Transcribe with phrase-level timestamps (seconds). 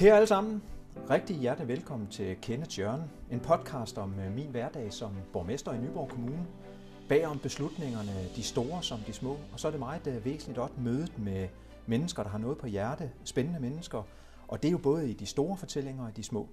[0.00, 0.62] Kære alle sammen,
[1.10, 5.78] rigtig hjertelig velkommen til Kenneth Jørgen, en podcast om øh, min hverdag som borgmester i
[5.78, 6.46] Nyborg Kommune.
[7.08, 10.58] Bag om beslutningerne, de store som de små, og så er det meget øh, væsentligt
[10.58, 11.48] også mødet med
[11.86, 14.02] mennesker, der har noget på hjerte, spændende mennesker,
[14.48, 16.48] og det er jo både i de store fortællinger og de små.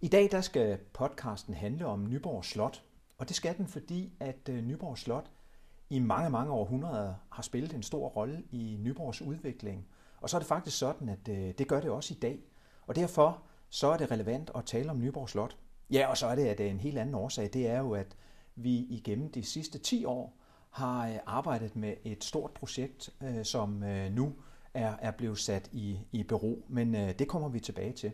[0.00, 2.82] I dag der skal podcasten handle om Nyborg Slot,
[3.18, 5.30] og det skal den, fordi at øh, Nyborg Slot
[5.90, 9.86] i mange, mange århundreder har spillet en stor rolle i Nyborgs udvikling.
[10.20, 12.40] Og så er det faktisk sådan, at øh, det gør det også i dag.
[12.86, 15.56] Og derfor så er det relevant at tale om Nyborg Slot.
[15.90, 17.50] Ja, og så er det at øh, en helt anden årsag.
[17.52, 18.16] Det er jo, at
[18.54, 20.36] vi igennem de sidste 10 år
[20.70, 24.32] har øh, arbejdet med et stort projekt, øh, som nu
[24.74, 26.64] er, er blevet sat i, i bero.
[26.68, 28.12] Men det kommer vi tilbage til.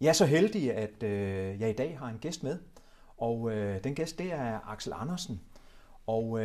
[0.00, 1.02] Jeg er så heldig, at
[1.60, 2.58] jeg i dag har en gæst med.
[3.16, 3.50] Og
[3.84, 5.40] den gæst, det er Axel Andersen.
[6.06, 6.38] Og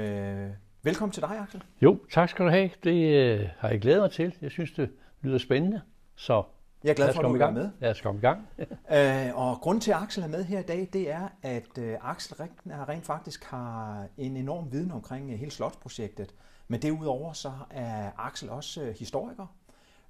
[0.84, 1.64] velkommen til dig, Axel.
[1.82, 2.70] Jo, tak skal du have.
[2.84, 4.36] Det har jeg glædet mig til.
[4.42, 4.90] Jeg synes, det
[5.22, 5.82] lyder spændende.
[6.16, 6.44] Så
[6.84, 7.70] jeg er glad for, at du er med.
[7.82, 8.48] Jeg skal komme i gang.
[9.30, 11.98] øh, og grund til, at Axel er med her i dag, det er, at øh,
[12.02, 12.54] Axel rent,
[12.90, 16.34] rent faktisk har en enorm viden omkring øh, hele slotsprojektet.
[16.68, 19.46] Men derudover så er Axel også øh, historiker.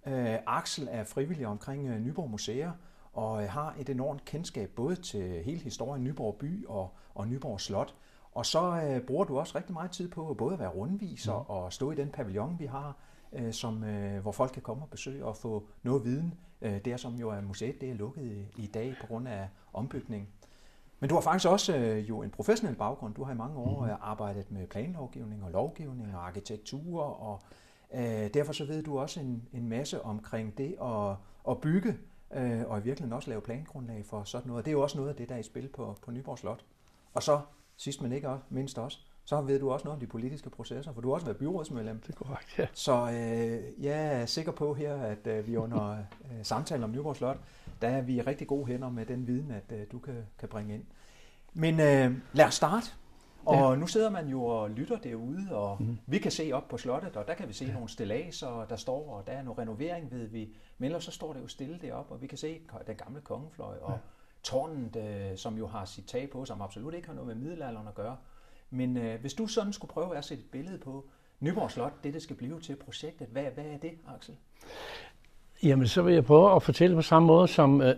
[0.08, 2.72] Øh, Axel er frivillig omkring øh, Nyborg Museer
[3.14, 7.62] og øh, har et enormt kendskab både til hele historien Nyborg by og, og Nyborg
[7.62, 7.96] Slot.
[8.34, 11.56] Og så øh, bruger du også rigtig meget tid på både at være rundviser mm.
[11.56, 12.96] og stå i den pavillon, vi har,
[13.34, 16.88] øh, som, øh, hvor folk kan komme og besøge og få noget viden Øh, det
[16.94, 20.30] er som jo er museet, det er lukket i, i dag på grund af ombygning.
[21.00, 23.14] Men du har faktisk også øh, jo en professionel baggrund.
[23.14, 23.92] Du har i mange år mm.
[24.02, 27.42] arbejdet med planlovgivning og lovgivning og arkitektur, og
[27.94, 31.16] øh, derfor så ved du også en, en masse omkring det at,
[31.50, 31.98] at bygge,
[32.34, 34.66] øh, og i virkeligheden også lave plangrundlag for sådan noget.
[34.66, 36.66] Det er jo også noget af det, der er i spil på, på Nyborg Slot.
[37.14, 37.42] Og så,
[37.78, 41.02] sidst men ikke mindst også, så ved du også noget om de politiske processer, for
[41.02, 42.02] du har også været byrådsmedlem.
[42.02, 42.68] Det er korrekt, ja.
[42.74, 47.16] Så øh, jeg er sikker på her, at øh, vi under øh, samtalen om Nyborg
[47.16, 47.38] Slot,
[47.82, 50.74] der er vi rigtig gode hænder med den viden, at øh, du kan, kan bringe
[50.74, 50.84] ind.
[51.54, 52.92] Men øh, lad os starte.
[53.46, 53.80] Og ja.
[53.80, 55.98] nu sidder man jo og lytter derude, og mm.
[56.08, 57.74] vi kan se op på slottet, og der kan vi se ja.
[57.74, 60.56] nogle stillager, der står, og der er noget renovering, ved vi.
[60.78, 63.78] Men ellers så står det jo stille deroppe, og vi kan se den gamle kongefløj,
[63.82, 63.98] og ja.
[64.44, 67.88] tårnet, øh, som jo har sit tag på, som absolut ikke har noget med middelalderen
[67.88, 68.18] at gøre.
[68.72, 71.06] Men øh, hvis du sådan skulle prøve at sætte et billede på
[71.40, 74.36] Nyborg Slot, det det skal blive til projektet, hvad, hvad er det, Axel?
[75.64, 77.96] Jamen, så vil jeg prøve at fortælle på samme måde, som øh,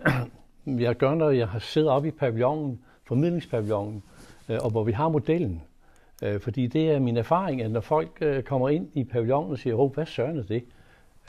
[0.86, 4.02] jeg gør, når jeg har siddet oppe i pavillonen, formidlingspavillonen,
[4.48, 5.62] øh, og hvor vi har modellen.
[6.22, 9.58] Øh, fordi det er min erfaring, at når folk øh, kommer ind i pavillonen og
[9.58, 10.64] siger, hvad søren er det?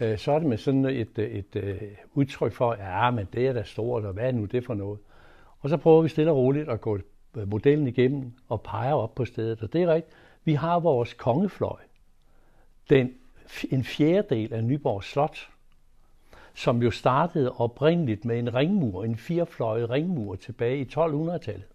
[0.01, 1.81] Øh, så er det med sådan et, et, et øh,
[2.13, 4.99] udtryk for, ja, men det er da stort, og hvad er nu det for noget?
[5.59, 6.99] Og så prøver vi stille og roligt at gå
[7.37, 9.63] Øh, modellen igennem og peger op på stedet.
[9.63, 10.15] Og det er rigtigt.
[10.43, 11.79] Vi har vores kongefløj.
[12.89, 13.13] Den,
[13.71, 15.49] en fjerdedel af Nyborg Slot,
[16.53, 21.65] som jo startede oprindeligt med en ringmur, en firefløjet ringmur tilbage i 1200-tallet.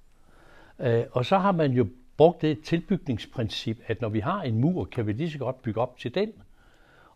[0.78, 4.84] Øh, og så har man jo brugt det tilbygningsprincip, at når vi har en mur,
[4.84, 6.32] kan vi lige så godt bygge op til den.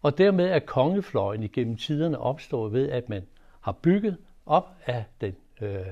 [0.03, 3.23] Og dermed er kongefløjen igennem tiderne opstået ved, at man
[3.61, 4.17] har bygget
[4.47, 5.87] op af den øh,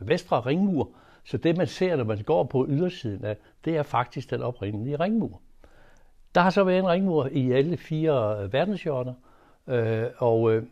[0.00, 0.88] vestre ringmur,
[1.26, 4.96] så det, man ser, når man går på ydersiden af, det er faktisk den oprindelige
[4.96, 5.40] ringmur.
[6.34, 9.14] Der har så været en ringmur i alle fire øh, verdenshjørner,
[9.66, 10.66] øh, og øh,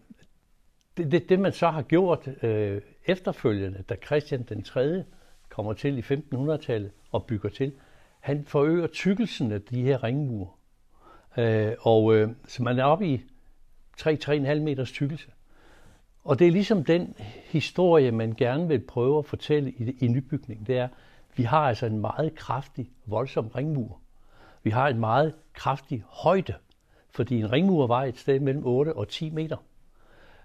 [0.96, 5.04] det, det, det, man så har gjort øh, efterfølgende, da Christian den 3.
[5.48, 7.72] kommer til i 1500-tallet og bygger til,
[8.20, 10.48] han forøger tykkelsen af de her ringmure.
[11.36, 13.24] Øh, og øh, så man er oppe i
[14.00, 15.30] 3-3,5 meters tykkelse.
[16.24, 17.14] Og det er ligesom den
[17.44, 20.66] historie, man gerne vil prøve at fortælle i, i nybygningen.
[20.66, 20.88] Det er,
[21.36, 24.00] vi har altså en meget kraftig, voldsom ringmur.
[24.62, 26.54] Vi har en meget kraftig højde,
[27.10, 29.56] fordi en ringmur var et sted mellem 8 og 10 meter.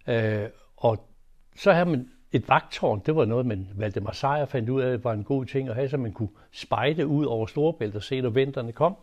[0.07, 1.07] Øh, og
[1.55, 5.13] så har man et vagtårn, det var noget, man Valdemar Sejr fandt ud af, var
[5.13, 8.29] en god ting at have, så man kunne spejde ud over Storebælt og se, når
[8.29, 8.95] vinterne kom.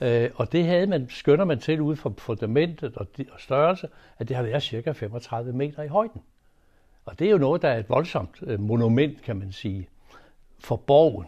[0.00, 4.28] Øh, og det havde man, skønner man til ud fra fundamentet og, og størrelse, at
[4.28, 6.22] det har været cirka 35 meter i højden.
[7.04, 9.88] Og det er jo noget, der er et voldsomt øh, monument, kan man sige,
[10.58, 11.26] for borgen.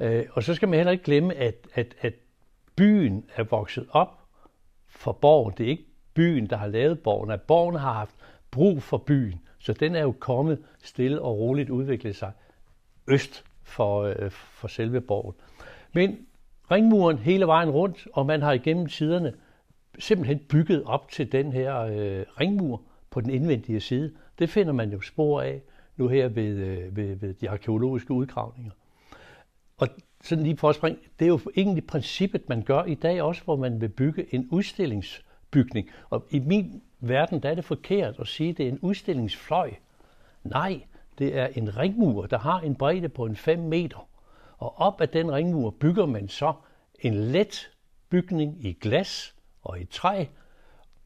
[0.00, 2.14] Øh, og så skal man heller ikke glemme, at, at, at
[2.76, 4.18] byen er vokset op
[4.86, 5.54] for borgen.
[5.58, 8.14] Det er ikke byen, der har lavet borgen, at borgen har haft
[8.50, 9.40] brug for byen.
[9.58, 12.32] Så den er jo kommet stille og roligt udviklet sig
[13.06, 15.34] øst for, øh, for selve borgen.
[15.92, 16.27] Men
[16.70, 19.32] ringmuren hele vejen rundt, og man har igennem tiderne
[19.98, 24.12] simpelthen bygget op til den her øh, ringmur på den indvendige side.
[24.38, 25.62] Det finder man jo spor af
[25.96, 28.72] nu her ved, øh, ved, ved de arkeologiske udgravninger.
[29.78, 29.88] Og
[30.22, 33.44] sådan lige for at springe, det er jo egentlig princippet, man gør i dag også,
[33.44, 35.90] hvor man vil bygge en udstillingsbygning.
[36.10, 39.74] Og i min verden, der er det forkert at sige, at det er en udstillingsfløj.
[40.44, 40.80] Nej,
[41.18, 44.08] det er en ringmur, der har en bredde på en 5 meter.
[44.58, 46.52] Og op ad den ringmur bygger man så
[47.00, 47.70] en let
[48.08, 50.24] bygning i glas og i træ,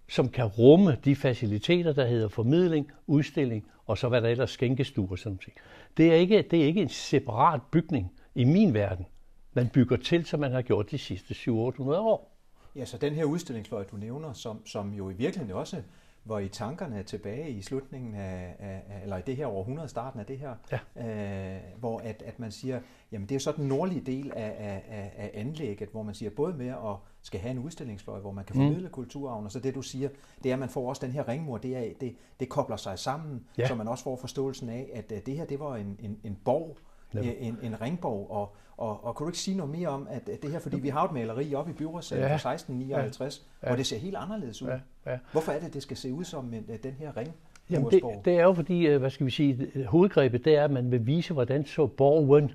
[0.08, 5.10] som kan rumme de faciliteter, der hedder formidling, udstilling og så hvad der ellers skænkestuer
[5.10, 5.58] og sådan noget.
[5.96, 9.06] Det er, ikke, det er ikke en separat bygning i min verden.
[9.52, 12.36] Man bygger til, som man har gjort de sidste 700-800 år.
[12.76, 15.82] Ja, så den her udstillingsfløj, du nævner, som, som jo i virkeligheden også
[16.24, 20.26] var i tankerne tilbage i slutningen af, af eller i det her århundrede, starten af
[20.26, 21.56] det her, ja.
[21.56, 22.80] øh, hvor at, at man siger,
[23.12, 26.54] jamen det er så den nordlige del af, af, af anlægget, hvor man siger både
[26.54, 28.62] med at skal have en udstillingsfløj, hvor man kan mm.
[28.62, 28.92] formidle mm.
[28.92, 30.08] kulturarven, og så det du siger,
[30.42, 32.98] det er, at man får også den her ringmur, det, er, det, det kobler sig
[32.98, 33.68] sammen, ja.
[33.68, 36.38] så man også får forståelsen af, at, at det her, det var en, en, en
[36.44, 36.76] borg,
[37.14, 37.20] ja.
[37.38, 40.42] en, en ringborg, og, og, og kan du ikke sige noget mere om, at, at
[40.42, 42.36] det her, fordi vi har et maleri oppe i byrådssalen ja.
[42.36, 43.66] fra 1659, ja.
[43.66, 44.68] hvor det ser helt anderledes ud.
[44.68, 44.78] Ja.
[45.12, 45.18] Ja.
[45.32, 47.34] Hvorfor er det, det skal se ud som en, den her ring?
[47.70, 50.70] Jamen det, det er jo fordi, øh, hvad skal vi sige, hovedgrebet det er, at
[50.70, 52.52] man vil vise, hvordan så borgen,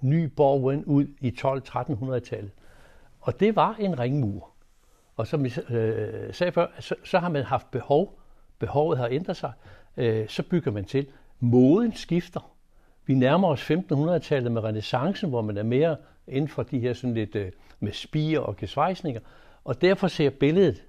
[0.00, 2.50] ny borgen ud i 12-1300-tallet.
[3.20, 4.50] Og det var en ringmur.
[5.16, 8.18] Og som vi øh, sagde før, så, så har man haft behov,
[8.58, 9.52] behovet har ændret sig,
[9.96, 11.06] øh, så bygger man til.
[11.40, 12.53] Moden skifter.
[13.06, 15.96] Vi nærmer os 1500-tallet med renaissancen, hvor man er mere
[16.28, 19.20] inden for de her sådan lidt øh, med spiger og gesvejsninger.
[19.64, 20.82] Og derfor ser billedet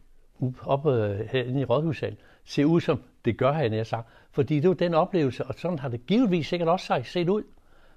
[0.64, 4.08] op øh, herinde i Rådhussalen, ser ud som det gør, han jeg sagt.
[4.32, 7.44] Fordi det er jo den oplevelse, og sådan har det givetvis sikkert også set ud.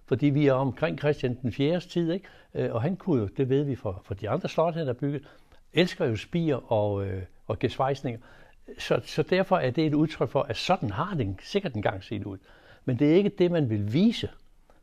[0.07, 1.81] Fordi vi er omkring Christian den 4.
[1.81, 2.27] tid, ikke?
[2.55, 4.93] Øh, og han kunne jo, det ved vi fra, for de andre slot, han har
[4.93, 5.23] bygget,
[5.73, 8.21] elsker jo spiger og, øh, og gesvejsninger.
[8.79, 12.25] Så, så derfor er det et udtryk for, at sådan har det sikkert engang set
[12.25, 12.39] ud.
[12.89, 14.29] Men det er ikke det, man vil vise,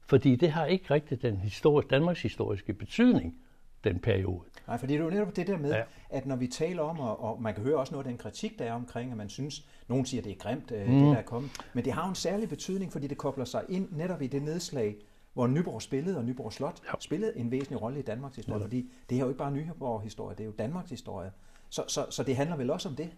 [0.08, 3.38] fordi det har ikke rigtig den historie, Danmarks historiske betydning,
[3.84, 4.42] den periode.
[4.68, 5.84] Nej, fordi det er jo netop det der med, ja.
[6.10, 8.60] at når vi taler om, og, og man kan høre også noget af den kritik,
[8.60, 10.78] der er omkring, at man synes, nogen siger, at det er grimt, mm.
[10.78, 13.64] det der er kommet, men det har jo en særlig betydning, fordi det kobler sig
[13.70, 14.96] ind netop i det nedslag,
[15.34, 16.92] hvor Nyborg spillede, og Nyborg Slot ja.
[17.00, 18.66] spillede en væsentlig rolle i Danmarks historie, ja.
[18.66, 21.32] fordi det er jo ikke bare Nyborg historie, det er jo Danmarks historie.
[21.70, 23.10] Så, så, så det handler vel også om det?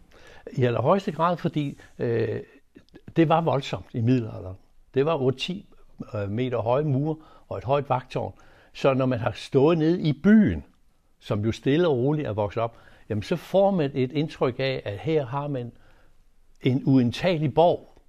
[0.51, 2.44] I allerhøjeste grad, fordi øh,
[3.16, 4.56] det var voldsomt i middelalderen.
[4.98, 7.16] Det var 8-10 øh, meter høje mure
[7.48, 8.34] og et højt vagtårn.
[8.74, 10.64] Så når man har stået nede i byen,
[11.20, 12.78] som jo stille og roligt er vokset op,
[13.10, 15.72] jamen så får man et indtryk af, at her har man
[16.62, 18.02] en uindtagelig borg.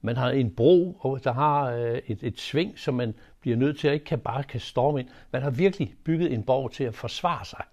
[0.00, 3.78] Man har en bro, og der har øh, et, et sving, som man bliver nødt
[3.78, 5.08] til at ikke kan bare kan storme ind.
[5.32, 7.64] Man har virkelig bygget en borg til at forsvare sig.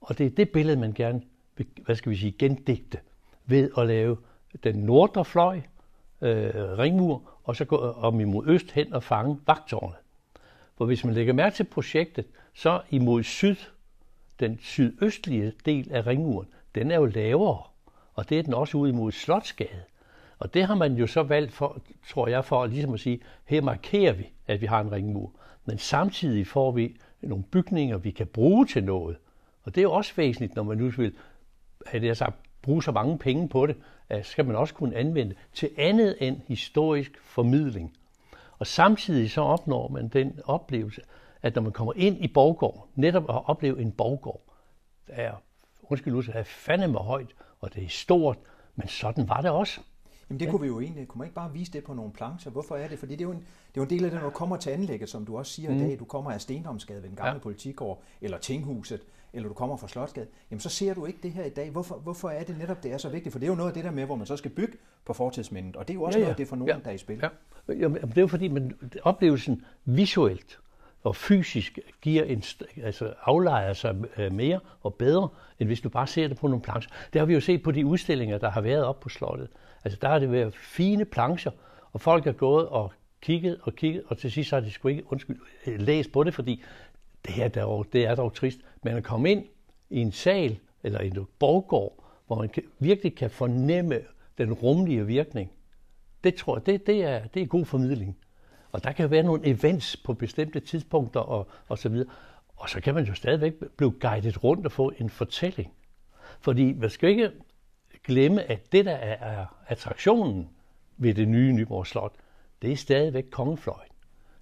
[0.00, 1.22] Og det er det billede, man gerne
[1.56, 2.98] vil, hvad skal vi sige, gendigte
[3.46, 4.16] ved at lave
[4.64, 5.60] den nordre fløj,
[6.22, 9.96] øh, ringmur, og så gå øh, om imod øst hen og fange vagtårnet.
[10.76, 12.24] For hvis man lægger mærke til projektet,
[12.54, 13.56] så imod syd,
[14.40, 17.62] den sydøstlige del af ringmuren, den er jo lavere,
[18.14, 19.82] og det er den også ud imod Slotsgade.
[20.38, 23.60] Og det har man jo så valgt for, tror jeg, for ligesom at sige, her
[23.60, 25.32] markerer vi, at vi har en ringmur.
[25.64, 29.16] Men samtidig får vi nogle bygninger, vi kan bruge til noget.
[29.62, 31.14] Og det er jo også væsentligt, når man nu vil
[31.86, 32.36] have det sagt,
[32.66, 33.76] bruge så mange penge på det,
[34.22, 37.96] skal man også kunne anvende til andet end historisk formidling.
[38.58, 41.02] Og samtidig så opnår man den oplevelse,
[41.42, 44.42] at når man kommer ind i borggården, netop at opleve en borggård,
[45.06, 45.32] der er,
[45.82, 48.38] undskyld er fandeme højt, og det er stort,
[48.74, 49.80] men sådan var det også.
[50.30, 50.50] Jamen det ja.
[50.50, 52.50] kunne vi jo egentlig, kunne man ikke bare vise det på nogle plancher?
[52.50, 52.98] Hvorfor er det?
[52.98, 54.56] Fordi det er jo en, det er jo en del af det, når du kommer
[54.56, 55.76] til anlægget, som du også siger mm.
[55.76, 57.38] i dag, du kommer af Stendomsgade ved den gamle ja.
[57.38, 59.00] politikår, eller Tinghuset,
[59.32, 61.70] eller du kommer fra Slotsgade, jamen så ser du ikke det her i dag.
[61.70, 63.32] Hvorfor, hvorfor er det netop, det er så vigtigt?
[63.32, 65.12] For det er jo noget af det der med, hvor man så skal bygge på
[65.12, 66.24] fortidsmindet, og det er jo også ja, ja.
[66.24, 66.80] noget af det for nogen, ja.
[66.84, 67.20] der er i spil.
[67.22, 67.28] Ja.
[67.74, 70.58] Jamen, det er jo fordi, man, oplevelsen visuelt
[71.06, 72.42] og fysisk giver en,
[72.82, 76.62] altså aflejer sig øh, mere og bedre, end hvis du bare ser det på nogle
[76.62, 76.92] plancher.
[77.12, 79.48] Det har vi jo set på de udstillinger, der har været op på slottet.
[79.84, 81.50] Altså der har det været fine plancher,
[81.92, 85.12] og folk er gået og kigget og kigget, og til sidst har de sgu ikke
[85.12, 86.62] undskyld, øh, læst på det, fordi
[87.26, 88.58] det her dog, det er dog trist.
[88.82, 89.44] Men at komme ind
[89.90, 94.00] i en sal eller i en borggård, hvor man virkelig kan fornemme
[94.38, 95.50] den rumlige virkning,
[96.24, 98.16] det tror jeg, det, det, er, det er god formidling.
[98.76, 102.08] Og der kan jo være nogle events på bestemte tidspunkter og, og så videre.
[102.56, 105.72] Og så kan man jo stadigvæk blive guidet rundt og få en fortælling.
[106.40, 107.30] Fordi man skal ikke
[108.04, 110.48] glemme, at det, der er, er attraktionen
[110.96, 112.12] ved det nye Nyborg Slot,
[112.62, 113.90] det er stadigvæk kongefløjen.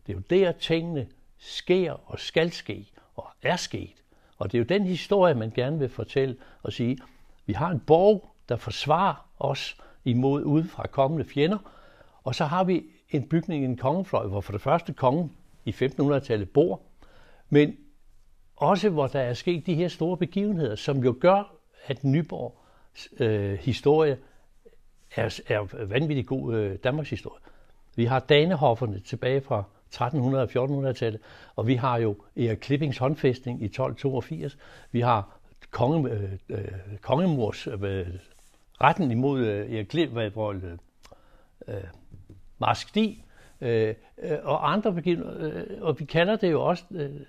[0.06, 4.02] Det er jo der, tingene sker og skal ske og er sket.
[4.38, 6.98] Og det er jo den historie, man gerne vil fortælle og sige,
[7.46, 11.58] vi har en borg, der forsvarer os imod udefra kommende fjender,
[12.24, 12.84] og så har vi
[13.16, 15.32] en bygning i en kongefløj, hvor for det første kongen
[15.64, 16.80] i 1500-tallet bor,
[17.48, 17.76] men
[18.56, 21.54] også hvor der er sket de her store begivenheder, som jo gør,
[21.86, 22.58] at Nyborg
[23.20, 24.18] øh, historie
[25.16, 27.40] er, er vanvittigt god øh, Danmarks historie.
[27.96, 31.20] Vi har danehofferne tilbage fra 1300- og 1400-tallet,
[31.56, 34.58] og vi har jo Erik Klippings håndfæstning i 1282.
[34.92, 35.38] Vi har
[35.70, 36.68] konge, øh, øh,
[37.00, 38.06] kongemors øh,
[38.80, 40.78] retten imod øh, Erik Klipp, hvor øh,
[41.68, 41.74] øh
[42.54, 43.24] øh, Marsk Di,
[43.60, 45.64] øh, øh, og andre begivenheder.
[45.70, 47.20] Øh, og vi kalder det jo også øh,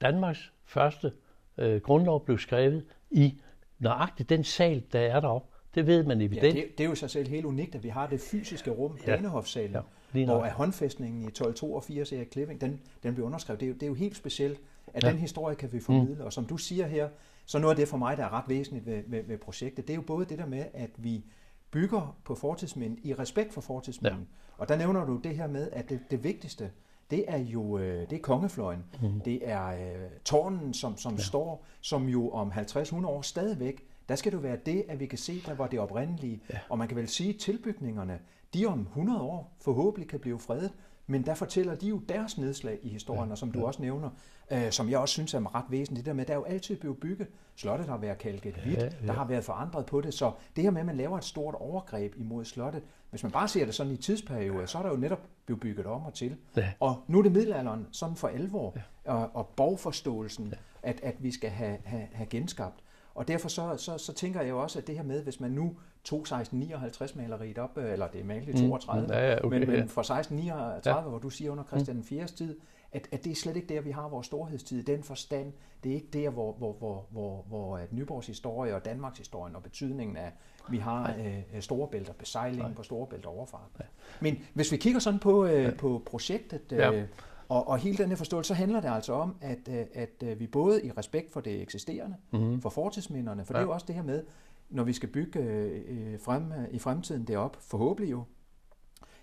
[0.00, 1.12] Danmarks første
[1.58, 3.40] øh, grundlov blev skrevet i
[3.78, 5.46] nøjagtigt den sal, der er deroppe.
[5.74, 6.56] Det ved man evident.
[6.56, 8.98] Ja, det, det er jo sig selv helt unikt, at vi har det fysiske rum,
[9.06, 9.16] ja.
[9.16, 9.76] Danehofsalen,
[10.14, 13.60] ja, hvor er håndfæstningen i 1282 Erik Klipping, den, den blev underskrevet.
[13.60, 14.60] Det er, jo, det er jo helt specielt,
[14.94, 15.10] at ja.
[15.10, 16.14] den historie kan vi formidle.
[16.14, 16.20] Mm.
[16.20, 17.08] Og som du siger her,
[17.46, 19.92] så noget af det for mig, der er ret væsentligt ved, ved, ved projektet, det
[19.92, 21.24] er jo både det der med, at vi
[21.70, 24.20] bygger på fortidsminden i respekt for fortidsminden.
[24.20, 24.26] Ja.
[24.60, 26.70] Og der nævner du det her med, at det, det vigtigste,
[27.10, 28.84] det er jo øh, det er kongefløjen.
[29.02, 29.20] Mm.
[29.20, 31.22] Det er øh, tårnen, som, som ja.
[31.22, 35.06] står, som jo om 50-100 år stadigvæk, der skal det jo være det, at vi
[35.06, 36.40] kan se, der var det oprindelige.
[36.50, 36.58] Ja.
[36.68, 38.18] Og man kan vel sige, at tilbygningerne,
[38.54, 40.72] de om 100 år forhåbentlig kan blive fredet,
[41.06, 43.66] men der fortæller de jo deres nedslag i historien, ja, og som du ja.
[43.66, 44.10] også nævner,
[44.50, 46.76] øh, som jeg også synes er ret væsentligt, det der med, der er jo altid
[46.76, 47.28] blevet bygget.
[47.56, 49.06] Slottet har været kalket hvidt, ja, ja.
[49.06, 51.54] der har været forandret på det, så det her med, at man laver et stort
[51.54, 54.96] overgreb imod slottet, hvis man bare ser det sådan i tidsperiode, så er der jo
[54.96, 56.36] netop blevet bygget om og til.
[56.56, 56.72] Ja.
[56.80, 58.76] Og nu er det middelalderen sådan for alvor,
[59.06, 59.14] ja.
[59.14, 60.56] og, og borgforståelsen, ja.
[60.82, 62.80] at, at vi skal have, have, have genskabt.
[63.14, 65.50] Og derfor så, så, så tænker jeg jo også, at det her med, hvis man
[65.50, 69.12] nu tog 1659 maleriet op, øh, eller det er malet i 32, mm.
[69.12, 71.08] ja, ja, okay, men, men fra 1639, ja.
[71.08, 72.04] hvor du siger under Christian mm.
[72.04, 72.26] 4.
[72.26, 72.58] tid,
[72.92, 75.52] at, at det er slet ikke der, vi har vores storhedstid i den forstand.
[75.84, 79.56] Det er ikke der, hvor, hvor, hvor, hvor, hvor at Nyborgs historie og Danmarks historie
[79.56, 80.32] og betydningen af,
[80.70, 81.14] vi har
[81.54, 82.72] øh, storebælter, besejling Nej.
[82.72, 83.60] på storebælter overfart.
[83.80, 83.84] Ja.
[84.20, 85.70] Men hvis vi kigger sådan på, øh, ja.
[85.78, 87.04] på projektet, øh, ja.
[87.50, 90.40] Og, og hele den her forståelse, så handler det altså om, at, øh, at, at
[90.40, 92.62] vi både i respekt for det eksisterende, mm-hmm.
[92.62, 93.58] for fortidsminderne, for ja.
[93.58, 94.24] det er jo også det her med,
[94.70, 98.24] når vi skal bygge øh, frem, i fremtiden derop, forhåbentlig jo,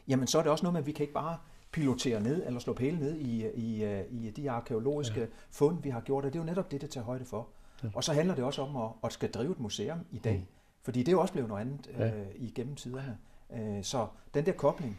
[0.07, 1.37] jamen så er det også noget med, at vi kan ikke bare
[1.71, 5.25] pilotere ned, eller slå pæle ned i, i, øh, i de arkeologiske ja.
[5.49, 7.47] fund, vi har gjort, og det er jo netop det, det tager højde for.
[7.83, 7.89] Ja.
[7.95, 10.45] Og så handler det også om at, at skal drive et museum i dag, mm.
[10.81, 12.07] fordi det er jo også blevet noget andet ja.
[12.07, 13.17] øh, igennem tiderne.
[13.53, 14.97] Øh, så den der kobling,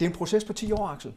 [0.00, 1.14] det er en proces på 10 år, Axel.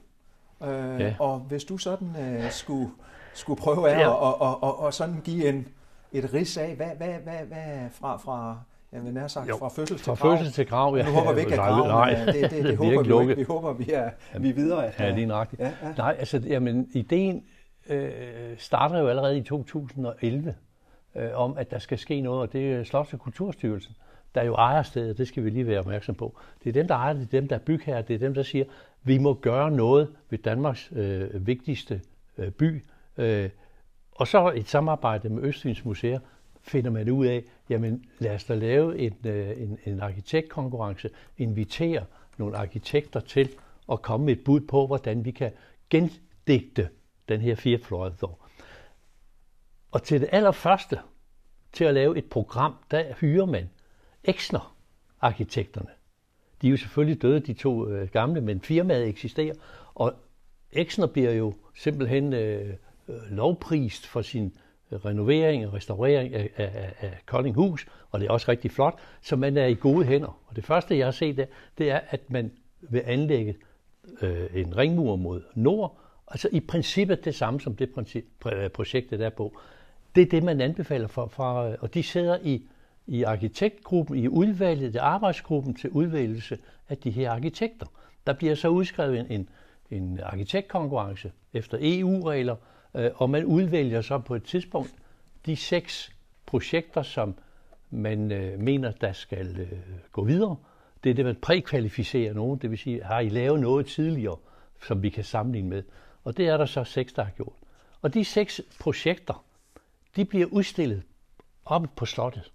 [0.63, 1.15] Øh, ja.
[1.19, 2.89] Og hvis du sådan øh, skulle,
[3.33, 4.07] skulle prøve at ja.
[4.07, 5.67] og, og, og, og sådan give en,
[6.11, 8.57] et ris af, hvad, hvad, hvad, hvad fra, fra
[8.91, 10.37] jeg vil nær sagt, jo, fra fødsel til fra grav.
[10.37, 11.05] fødsel til grav, ja.
[11.05, 13.35] Nu håber vi ikke, at graven, nej, det, det, det, det håber vi ikke.
[13.35, 14.87] Vi håber, vi er, vi er videre.
[14.87, 15.61] At, ja, lige nøjagtigt.
[15.61, 15.93] Ja, ja.
[15.97, 17.43] Nej, altså, jamen, ideen
[17.89, 18.11] øh,
[18.57, 20.55] starter jo allerede i 2011
[21.15, 23.95] øh, om, at der skal ske noget, og det er Slots- og Kulturstyrelsen,
[24.35, 26.37] der er jo ejerstedet, det skal vi lige være opmærksom på.
[26.63, 28.33] Det er dem, der ejer det, det er dem, der er bygherrer, det er dem,
[28.33, 28.65] der siger,
[29.03, 32.01] vi må gøre noget ved Danmarks øh, vigtigste
[32.37, 32.83] øh, by.
[33.17, 33.49] Øh,
[34.11, 36.19] og så et samarbejde med Østfyns Museer
[36.61, 42.05] finder man ud af, jamen lad os da lave en, øh, en, en arkitektkonkurrence, invitere
[42.37, 43.49] nogle arkitekter til
[43.91, 45.51] at komme med et bud på, hvordan vi kan
[45.89, 46.89] gendigte
[47.29, 48.15] den her firefløjede
[49.91, 50.99] Og til det allerførste,
[51.73, 53.69] til at lave et program, der hyrer man
[54.23, 54.75] Exner
[55.21, 55.89] arkitekterne.
[56.63, 59.53] De er jo selvfølgelig døde, de to øh, gamle, men firmaet eksisterer.
[59.95, 60.13] Og
[60.71, 62.69] Exner bliver jo simpelthen øh,
[63.07, 64.53] øh lovprist for sin
[64.91, 69.35] øh, renovering og restaurering af, af, af Koldinghus, og det er også rigtig flot, så
[69.35, 70.39] man er i gode hænder.
[70.47, 72.51] Og det første, jeg har set, det, det er, at man
[72.81, 73.55] vil anlægge
[74.21, 79.21] øh, en ringmur mod nord, altså i princippet det samme som det princip, øh, projektet
[79.21, 79.57] er på.
[80.15, 81.43] Det er det, man anbefaler for, for
[81.79, 82.67] og de sidder i,
[83.07, 86.57] i arkitektgruppen, i udvalget, i arbejdsgruppen til udvælgelse
[86.89, 87.85] af de her arkitekter.
[88.27, 89.49] Der bliver så udskrevet en, en,
[89.89, 92.55] en arkitektkonkurrence efter EU-regler,
[92.95, 94.93] Øh, og man udvælger så på et tidspunkt
[95.45, 96.11] de seks
[96.45, 97.35] projekter, som
[97.89, 99.79] man øh, mener, der skal øh,
[100.11, 100.55] gå videre.
[101.03, 104.37] Det er det, man prækvalificerer nogen, det vil sige, har I lavet noget tidligere,
[104.83, 105.83] som vi kan sammenligne med.
[106.23, 107.55] Og det er der så seks, der har gjort.
[108.01, 109.45] Og de seks projekter,
[110.15, 111.03] de bliver udstillet
[111.65, 112.51] oppe på slottet.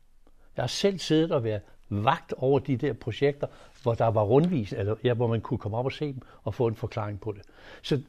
[0.59, 3.47] Jeg har selv siddet og været vagt over de der projekter,
[3.83, 6.55] hvor der var rundvis, eller ja, hvor man kunne komme op og se dem og
[6.55, 7.43] få en forklaring på det.
[7.83, 8.03] Så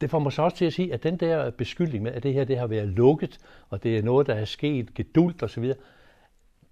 [0.00, 2.34] det får mig så også til at sige, at den der beskyldning med, at det
[2.34, 5.72] her det har været lukket, og det er noget, der er sket gedult osv.,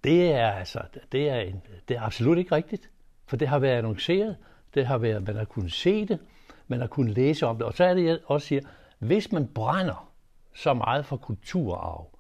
[0.04, 0.80] det er, altså,
[1.12, 2.90] det, er en, det er absolut ikke rigtigt.
[3.26, 4.36] For det har været annonceret,
[4.74, 6.18] det har været, man har kunnet se det,
[6.68, 7.66] man har kunnet læse om det.
[7.66, 8.60] Og så er det, jeg også siger,
[8.98, 10.12] hvis man brænder
[10.54, 12.10] så meget for kulturarv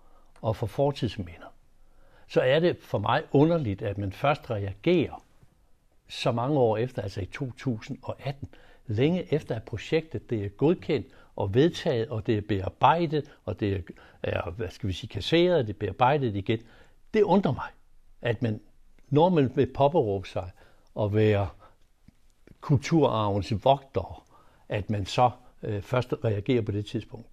[0.42, 1.46] og for fortidsminder,
[2.28, 5.24] så er det for mig underligt, at man først reagerer
[6.08, 8.48] så mange år efter, altså i 2018,
[8.86, 11.06] længe efter at projektet det er godkendt
[11.36, 13.84] og vedtaget, og det er bearbejdet, og det
[14.22, 16.60] er, hvad skal vi sige, kasseret, det er bearbejdet igen.
[17.14, 17.68] Det undrer mig,
[18.22, 18.60] at man,
[19.08, 20.50] når man vil påberåbe sig
[21.00, 21.48] at være
[22.60, 24.24] kulturarvens vogter,
[24.68, 25.30] at man så
[25.62, 27.26] øh, først reagerer på det tidspunkt.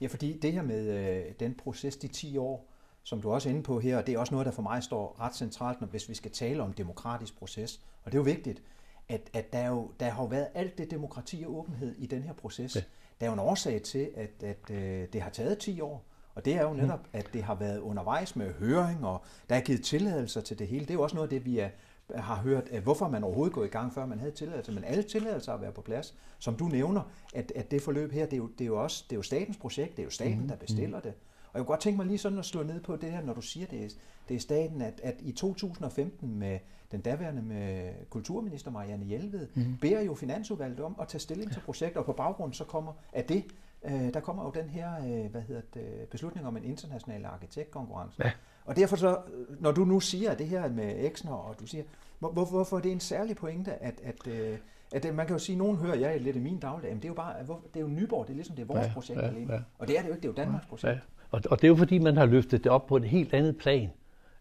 [0.00, 2.71] Ja, fordi det her med øh, den proces, de 10 år,
[3.02, 5.16] som du også er inde på her, det er også noget, der for mig står
[5.20, 7.80] ret centralt, når, hvis vi skal tale om demokratisk proces.
[8.04, 8.62] Og det er jo vigtigt,
[9.08, 12.22] at, at der, jo, der har jo været alt det demokrati og åbenhed i den
[12.22, 12.76] her proces.
[12.76, 12.80] Ja.
[13.20, 16.04] Der er jo en årsag til, at, at øh, det har taget 10 år.
[16.34, 19.60] Og det er jo netop, at det har været undervejs med høring, og der er
[19.60, 20.80] givet tilladelser til det hele.
[20.80, 21.68] Det er jo også noget af det, vi er,
[22.14, 24.72] har hørt, at hvorfor man overhovedet går i gang, før man havde tilladelse.
[24.72, 26.14] Men alle tilladelser har været på plads.
[26.38, 27.02] Som du nævner,
[27.34, 29.22] at, at det forløb her, det er, jo, det er jo også det er jo
[29.22, 30.48] statens projekt, det er jo staten, mhm.
[30.48, 31.14] der bestiller det.
[31.52, 33.34] Og jeg kunne godt tænke mig lige sådan at slå ned på det her, når
[33.34, 33.88] du siger, det er,
[34.28, 36.58] det er staten, at, at i 2015 med
[36.92, 39.76] den daværende med kulturminister Marianne Hjelved, mm.
[39.80, 43.24] beder jo Finansudvalget om at tage stilling til projekter, og på baggrund så kommer af
[43.24, 43.44] det,
[43.84, 48.24] øh, der kommer jo den her øh, hvad hedder det, beslutning om en international arkitektkonkurrence.
[48.24, 48.32] Ja.
[48.64, 49.18] Og derfor så,
[49.60, 51.84] når du nu siger det her med Exner, og du siger,
[52.18, 54.58] hvor, hvorfor er det en særlig pointe, at, at, øh,
[54.92, 57.02] at, at man kan jo sige, at nogen hører, jeg lidt i min dagligdag, men
[57.02, 58.92] det er jo bare, det er jo Nyborg, det er ligesom det er vores ja,
[58.92, 59.52] projekt ja, alene.
[59.52, 59.60] Ja.
[59.78, 60.94] Og det er det jo ikke, det er jo Danmarks projekt.
[60.94, 60.98] Ja.
[61.32, 63.56] Og, og det er jo fordi, man har løftet det op på et helt andet
[63.56, 63.90] plan,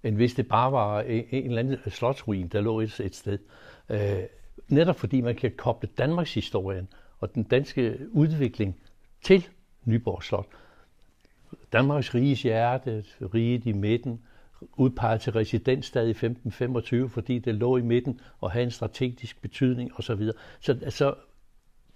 [0.03, 3.15] end hvis det bare var en, en eller anden øh, slotsruin, der lå et, et
[3.15, 3.37] sted.
[3.89, 4.23] Øh,
[4.67, 6.87] netop fordi man kan koble Danmarks historien
[7.19, 8.79] og den danske udvikling
[9.23, 9.47] til
[9.85, 10.47] Nyborg Slot.
[11.73, 14.21] Danmarks riges hjerte, riget i midten,
[14.77, 19.91] udpeget til residensstad i 1525, fordi det lå i midten og havde en strategisk betydning
[19.95, 20.29] osv.
[20.59, 21.13] Så altså,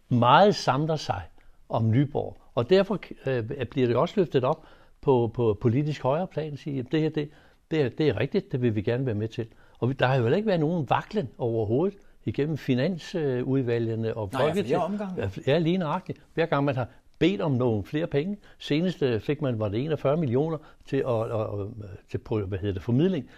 [0.10, 1.22] meget samler sig
[1.70, 4.68] om Nyborg, og derfor øh, bliver det også løftet op
[5.06, 7.30] på, på politisk højere plan og sige, at det her det,
[7.72, 9.48] det, er, det er rigtigt, det vil vi gerne være med til.
[9.80, 14.76] Og der har jo ikke været nogen vaklen overhovedet igennem finansudvalgene og folket.
[14.76, 15.32] Omgange.
[15.48, 16.22] Ja, lige nøjagtigt.
[16.34, 16.88] Hver gang man har
[17.20, 18.38] bedt om nogle flere penge.
[18.58, 21.68] Senest øh, fik man, var det 41 millioner til, at, at,
[22.10, 23.30] til hvad hedder det, formidling.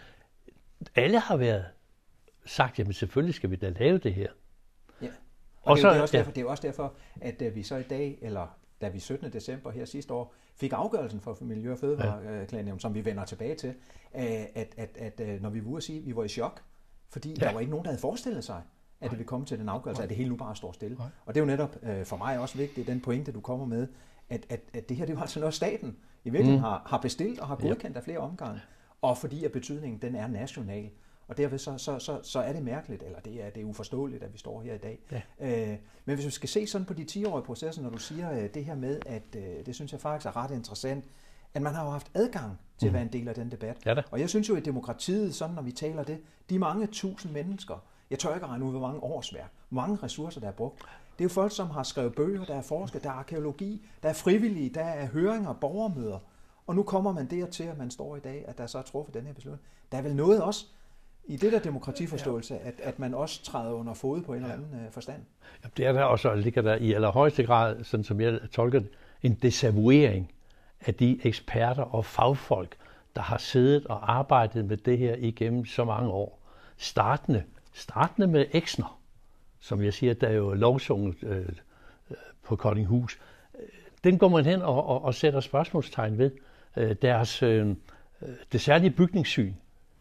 [0.96, 1.66] Alle har været
[2.46, 4.30] sagt, jamen selvfølgelig skal vi da lave det her.
[5.02, 5.08] Ja.
[5.08, 6.36] Og, og det, så, det, er også derfor, ja.
[6.36, 8.48] det er også derfor, at øh, vi så i dag, eller
[8.82, 9.34] da vi 17.
[9.34, 12.80] december her sidste år fik afgørelsen for Miljø- og Fødevareklagenævn, ja.
[12.80, 13.74] som vi vender tilbage til,
[14.14, 16.62] at, at, at, at når vi var ude at sige, at vi var i chok,
[17.10, 17.46] fordi ja.
[17.46, 18.62] der var ikke nogen, der havde forestillet sig,
[19.02, 20.98] at det vil komme til den afgørelse, at det hele nu bare står stille.
[20.98, 21.08] Nej.
[21.26, 23.88] Og det er jo netop øh, for mig også vigtigt, den pointe, du kommer med,
[24.30, 26.64] at, at, at det her det er jo altså noget, staten i virkeligheden mm.
[26.64, 28.00] har, har bestilt og har godkendt ja.
[28.00, 28.62] af flere omgange,
[29.02, 30.90] og fordi at betydningen den er national.
[31.28, 34.24] Og derved så, så, så, så er det mærkeligt, eller det er, det er uforståeligt,
[34.24, 35.00] at vi står her i dag.
[35.12, 35.22] Ja.
[35.40, 38.50] Øh, men hvis vi skal se sådan på de 10-årige processer, når du siger øh,
[38.54, 41.06] det her med, at øh, det synes jeg faktisk er ret interessant,
[41.54, 42.94] at man har jo haft adgang til at mhm.
[42.94, 43.78] være en del af den debat.
[43.86, 47.32] Ja, og jeg synes jo, at demokratiet, sådan når vi taler det, de mange tusind
[47.32, 50.80] mennesker, jeg tør ikke regne ud, hvor mange årsværk, hvor mange ressourcer, der er brugt.
[51.18, 54.10] Det er jo folk, som har skrevet bøger, der er forsket, der er arkeologi, der
[54.10, 56.20] er frivillige, der er høringer, borgermøder.
[56.68, 59.14] Og nu kommer man dertil, at man står i dag, at der så er truffet
[59.14, 59.64] den her beslutning.
[59.92, 60.66] Der er vel noget også
[61.28, 64.68] i det der demokratiforståelse, at, at man også træder under fod på en eller anden
[64.74, 65.22] uh, forstand.
[65.64, 68.80] Ja, det er der også, og ligger der i allerhøjeste grad, sådan som jeg tolker
[68.80, 68.90] det,
[69.24, 70.32] en desavouering
[70.86, 72.76] af de eksperter og fagfolk,
[73.16, 76.40] der har siddet og arbejdet med det her igennem så mange år.
[76.78, 77.44] Startende
[77.78, 79.00] startende med Exner,
[79.60, 81.46] som jeg siger, der er jo lovsunget øh,
[82.44, 83.20] på Koldinghus.
[84.04, 86.32] Den går man hen og, og, og sætter spørgsmålstegn ved.
[86.78, 87.76] Øh, deres, øh,
[88.52, 89.54] det særlige bygningssyn.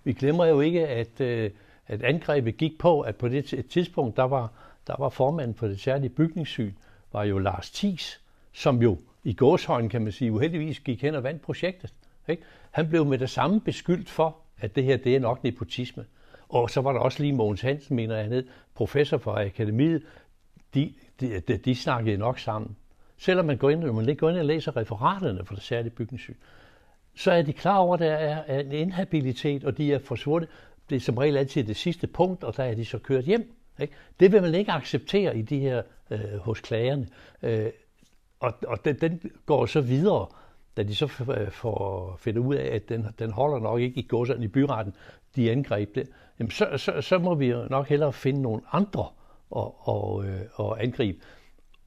[0.06, 1.50] Vi glemmer jo ikke, at, øh,
[1.86, 4.52] at angrebet gik på, at på det tidspunkt, der var,
[4.86, 6.72] der var formanden for det særlige bygningssyn,
[7.12, 8.20] var jo Lars Thies,
[8.52, 11.92] som jo i gåshøjen, kan man sige, uheldigvis gik hen og vandt projektet.
[12.28, 12.42] Ikke?
[12.70, 16.04] Han blev med det samme beskyldt for, at det her det er nok nepotisme.
[16.48, 20.02] Og så var der også lige Mogens Hansen, mener jeg, professor for akademiet.
[20.74, 22.76] De, de, de, de snakkede nok sammen.
[23.18, 26.34] Selvom man går ind, når man går ind og læser referaterne for det særlige bygningssyn,
[27.16, 30.50] så er de klar over, at der er en inhabilitet, og de er forsvundet.
[30.90, 33.52] Det er som regel altid det sidste punkt, og der er de så kørt hjem.
[33.80, 33.94] Ikke?
[34.20, 37.08] Det vil man ikke acceptere i de her øh, hos klagerne.
[37.42, 37.70] Øh,
[38.40, 40.26] og og den, den går så videre,
[40.76, 44.06] da de så øh, får finde ud af, at den, den holder nok ikke i
[44.06, 44.94] gåserne i byretten,
[45.36, 49.08] de angreb det, jamen så, så, så må vi jo nok hellere finde nogle andre
[49.50, 51.18] og, og, øh, og angribe.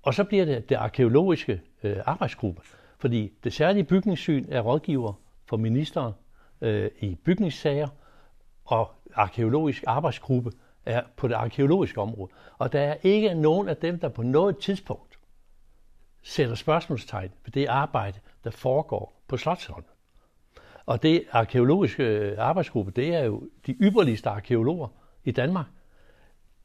[0.04, 2.62] Og så bliver det det arkeologiske øh, arbejdsgruppe,
[3.00, 5.14] fordi det særlige bygningssyn er rådgiver
[5.46, 6.14] for ministeren
[6.62, 7.88] øh, i bygningssager,
[8.66, 10.52] og arkeologisk arbejdsgruppe
[10.86, 12.32] er på det arkeologiske område.
[12.58, 15.20] Og der er ikke nogen af dem, der på noget tidspunkt
[16.24, 19.90] sætter spørgsmålstegn ved det arbejde, der foregår på Slotsholmen.
[20.86, 24.88] Og det arkeologiske øh, arbejdsgruppe, det er jo de ypperligste arkeologer
[25.24, 25.66] i Danmark.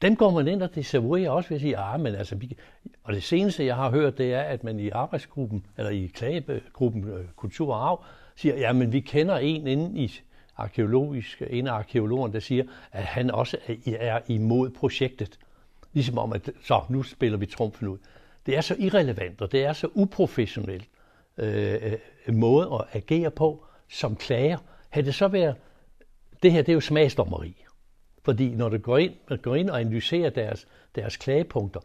[0.01, 2.57] Dem går man ind og desavouerer også ved at sige, ah, men altså, vi...
[3.03, 7.03] og det seneste, jeg har hørt, det er, at man i arbejdsgruppen, eller i klagegruppen
[7.03, 8.03] øh, Kultur og Arv,
[8.35, 10.19] siger, ja, men vi kender en inde i
[10.57, 15.39] arkeologisk, en af arkeologerne, der siger, at han også er imod projektet.
[15.93, 17.97] Ligesom om, at så, nu spiller vi trumfen ud.
[18.45, 20.87] Det er så irrelevant, og det er så uprofessionelt
[21.37, 21.93] øh,
[22.27, 24.57] øh måde at agere på som klager.
[24.89, 25.55] Havde det så været,
[26.43, 27.64] det her det er jo smagsdommeri.
[28.25, 31.79] Fordi når du går ind, man går ind og analyserer deres, deres klagepunkter,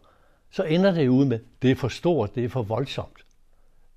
[0.51, 3.25] så ender det ud med, det er for stort, det er for voldsomt.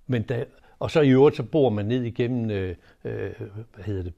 [0.07, 0.45] Men da,
[0.79, 3.33] og så i øvrigt, så bor man ned igennem øh, øh,
[3.75, 4.13] hvad hedder det,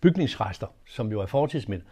[0.00, 1.86] bygningsrester, som jo er fortidsminder.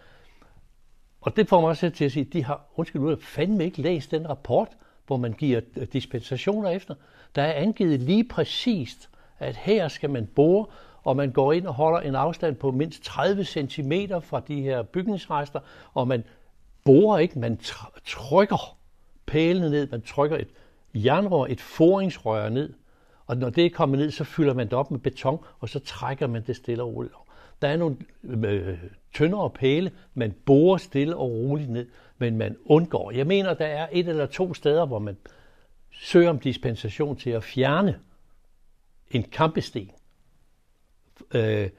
[1.20, 3.82] Og det får mig også til at sige, at de har, undskyld, nu fandme ikke
[3.82, 4.68] læst den rapport,
[5.06, 5.60] hvor man giver
[5.92, 6.94] dispensationer efter.
[7.34, 10.66] Der er angivet lige præcist, at her skal man bore,
[11.02, 14.82] og man går ind og holder en afstand på mindst 30 cm fra de her
[14.82, 15.60] bygningsrester,
[15.94, 16.24] og man
[16.84, 17.58] borer ikke, man
[18.06, 18.76] trykker
[19.26, 20.48] pælene ned, man trykker et
[20.94, 22.72] jernrør, et foringsrør ned,
[23.26, 25.78] og når det er kommet ned, så fylder man det op med beton, og så
[25.78, 27.14] trækker man det stille og roligt.
[27.62, 28.78] Der er nogle øh,
[29.14, 31.86] tyndere pæle, man borer stille og roligt ned,
[32.18, 33.10] men man undgår.
[33.10, 35.16] Jeg mener, der er et eller to steder, hvor man
[35.90, 37.98] søger om dispensation til at fjerne
[39.10, 39.90] en kampesten,
[41.34, 41.70] øh,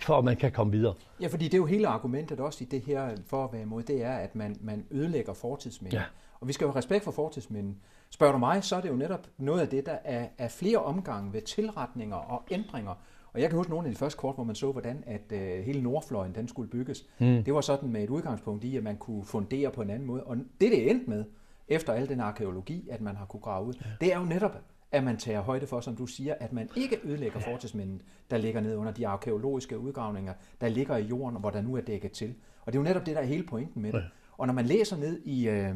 [0.00, 0.94] for at man kan komme videre.
[1.20, 3.82] Ja, fordi det er jo hele argumentet også i det her for at være imod,
[3.82, 5.98] det er, at man, man ødelægger fortidsminden.
[5.98, 6.04] Ja.
[6.40, 7.76] Og vi skal jo have respekt for fortidsminden.
[8.10, 10.78] Spørger du mig, så er det jo netop noget af det, der er, er flere
[10.78, 12.94] omgange ved tilretninger og ændringer.
[13.32, 15.64] Og jeg kan huske nogle af de første kort, hvor man så, hvordan at øh,
[15.64, 17.04] hele Nordfløjen den skulle bygges.
[17.18, 17.44] Mm.
[17.44, 20.24] Det var sådan med et udgangspunkt i, at man kunne fundere på en anden måde.
[20.24, 21.24] Og det, det endte med,
[21.68, 23.90] efter al den arkeologi, at man har kunne grave ud, ja.
[24.00, 24.56] det er jo netop,
[24.92, 27.52] at man tager højde for, som du siger, at man ikke ødelægger ja.
[27.52, 28.00] fortidsmindet,
[28.30, 31.80] der ligger ned under de arkeologiske udgravninger, der ligger i jorden, hvor der nu er
[31.80, 32.34] dækket til.
[32.64, 33.98] Og det er jo netop det, der er hele pointen med det.
[33.98, 34.04] Ja.
[34.38, 35.74] Og når man læser ned i, øh,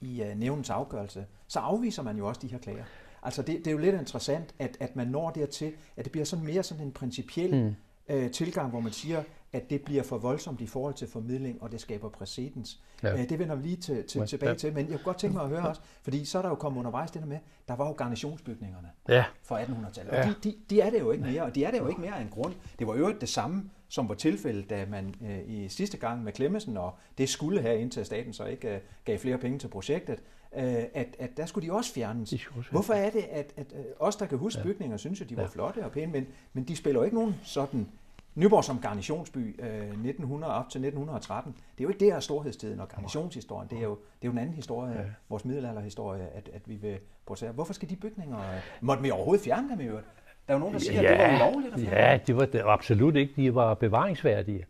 [0.00, 2.84] i uh, nævnens afgørelse, så afviser man jo også de her klager.
[3.22, 6.24] Altså det, det er jo lidt interessant, at, at man når dertil, at det bliver
[6.24, 7.76] sådan mere sådan en principiel
[8.08, 8.16] mm.
[8.16, 9.22] uh, tilgang, hvor man siger,
[9.54, 12.80] at det bliver for voldsomt i forhold til formidling, og det skaber præcedens.
[13.02, 13.14] Ja.
[13.14, 14.56] Uh, det vender vi lige til, til, tilbage ja.
[14.56, 16.54] til, men jeg kunne godt tænke mig at høre også, fordi så er der jo
[16.54, 17.38] kommet undervejs det der med,
[17.68, 19.24] der var jo garnisonsbygningerne ja.
[19.42, 20.28] fra 1800-tallet, og ja.
[20.28, 22.16] de, de, de er det jo ikke mere, og de er det jo ikke mere
[22.16, 22.54] af en grund.
[22.78, 26.32] Det var jo det samme, som var tilfældet, da man øh, i sidste gang med
[26.32, 30.18] Klemmesen, og det skulle have indtil staten så ikke øh, gav flere penge til projektet,
[30.56, 32.30] øh, at, at der skulle de også fjernes.
[32.30, 34.64] De også Hvorfor er det, at, at øh, os, der kan huske ja.
[34.64, 35.48] bygninger, synes at de var ja.
[35.48, 37.88] flotte og pæne, men, men de spiller jo ikke nogen sådan
[38.34, 42.80] Nyborg som garnitionsby øh, 1900 op til 1913, det er jo ikke det her storhedstiden
[42.80, 45.04] og garnitionshistorien, det er jo, det er jo en anden historie, ja.
[45.28, 47.52] vores middelalderhistorie, at, at vi vil producere.
[47.52, 50.06] Hvorfor skal de bygninger, øh, måtte vi overhovedet fjerne dem i øvrigt?
[50.48, 52.36] Der er jo nogen, der siger, ja, at det var ulovligt at fjerne Ja, det
[52.36, 53.32] var, det absolut ikke.
[53.36, 54.66] De var bevaringsværdige.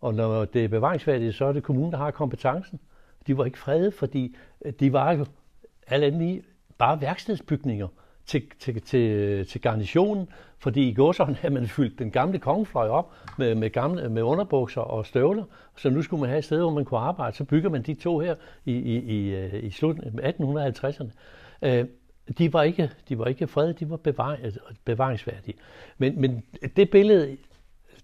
[0.00, 2.80] Og når det er bevaringsværdige, så er det kommunen, der har kompetencen.
[3.26, 4.36] De var ikke fredet, fordi
[4.80, 5.26] de var jo
[5.86, 6.42] alle lige
[6.78, 7.88] bare værkstedsbygninger
[8.28, 13.12] til, til, til, til garnitionen, fordi i gåsøjne havde man fyldt den gamle kongefløj op
[13.38, 15.44] med, med, gamle, med underbukser og støvler,
[15.76, 17.36] så nu skulle man have et sted, hvor man kunne arbejde.
[17.36, 21.10] Så bygger man de to her i, i, i, øh, i slutningen af 1850'erne.
[21.62, 21.84] Øh,
[22.38, 25.54] de var ikke, de var ikke fredet, de var bevar, altså, bevaringsværdige.
[25.98, 26.42] Men, men
[26.76, 27.36] det billede,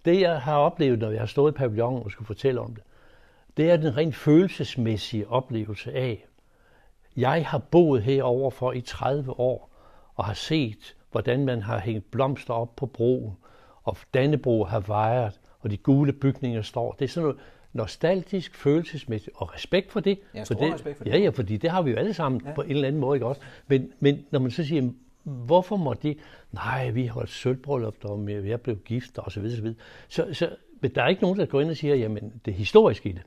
[0.05, 2.85] det jeg har oplevet, når jeg har stået i pavillonen og skulle fortælle om det,
[3.57, 6.27] det er den rent følelsesmæssige oplevelse af,
[7.17, 9.74] jeg har boet herover for i 30 år,
[10.15, 13.37] og har set, hvordan man har hængt blomster op på broen,
[13.83, 16.93] og Dannebro har vejet, og de gule bygninger står.
[16.93, 17.41] Det er sådan noget
[17.73, 20.19] nostalgisk, følelsesmæssigt, og respekt for det.
[20.35, 21.11] Ja, for det, respekt for det.
[21.11, 22.55] Ja, ja, fordi det har vi jo alle sammen ja.
[22.55, 23.41] på en eller anden måde, ikke også?
[23.67, 24.91] Men, men når man så siger,
[25.23, 26.15] hvorfor må de,
[26.53, 29.79] nej, vi har et sølvbrøllup, og vi er blevet gift, og så videre, så videre.
[30.09, 33.09] Så, så, men der er ikke nogen, der går ind og siger, jamen, det historiske
[33.09, 33.23] i det,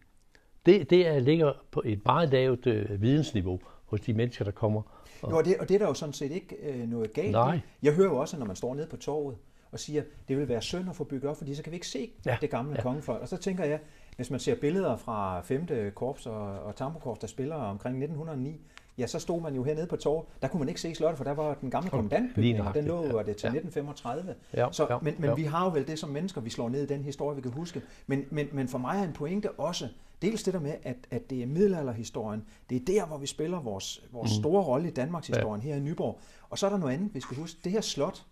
[0.65, 4.81] det, det er, ligger på et meget lavt øh, vidensniveau hos de mennesker, der kommer
[5.21, 5.31] og...
[5.31, 7.59] Jo, og, det, og det er der jo sådan set ikke øh, noget galt Nej.
[7.83, 9.37] Jeg hører jo også, når man står nede på torvet
[9.71, 11.87] og siger, det vil være synd at få bygget op, fordi så kan vi ikke
[11.87, 12.37] se ja.
[12.41, 12.81] det gamle ja.
[12.81, 13.21] kongefolk.
[13.21, 13.79] Og så tænker jeg,
[14.15, 15.67] hvis man ser billeder fra 5.
[15.95, 18.61] korps og, og Tambokorps, der spiller omkring 1909,
[18.97, 20.25] ja, så stod man jo hernede på torvet.
[20.41, 23.03] Der kunne man ikke se slottet, for der var den gamle kommandantbygning, og den lå
[23.03, 23.23] ja.
[23.23, 23.57] det til ja.
[23.57, 24.35] 1935.
[24.53, 24.67] Ja.
[24.71, 24.97] Så, ja.
[25.01, 25.35] Men, men ja.
[25.35, 27.51] vi har jo vel det som mennesker, vi slår ned i den historie, vi kan
[27.51, 27.81] huske.
[28.07, 29.87] Men, men, men for mig er en pointe også,
[30.21, 32.43] Dels det der med, at, at det er middelalderhistorien.
[32.69, 34.41] Det er der, hvor vi spiller vores, vores mm.
[34.41, 35.67] store rolle i Danmarks historien ja.
[35.67, 36.19] her i Nyborg.
[36.49, 37.59] Og så er der noget andet, vi skal huske.
[37.63, 38.25] Det her slot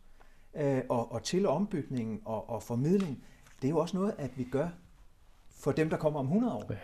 [0.56, 3.24] øh, og, og til ombygningen og, og formidling,
[3.62, 4.69] det er jo også noget, at vi gør
[5.50, 6.65] for dem, der kommer om 100 år.
[6.69, 6.76] Ja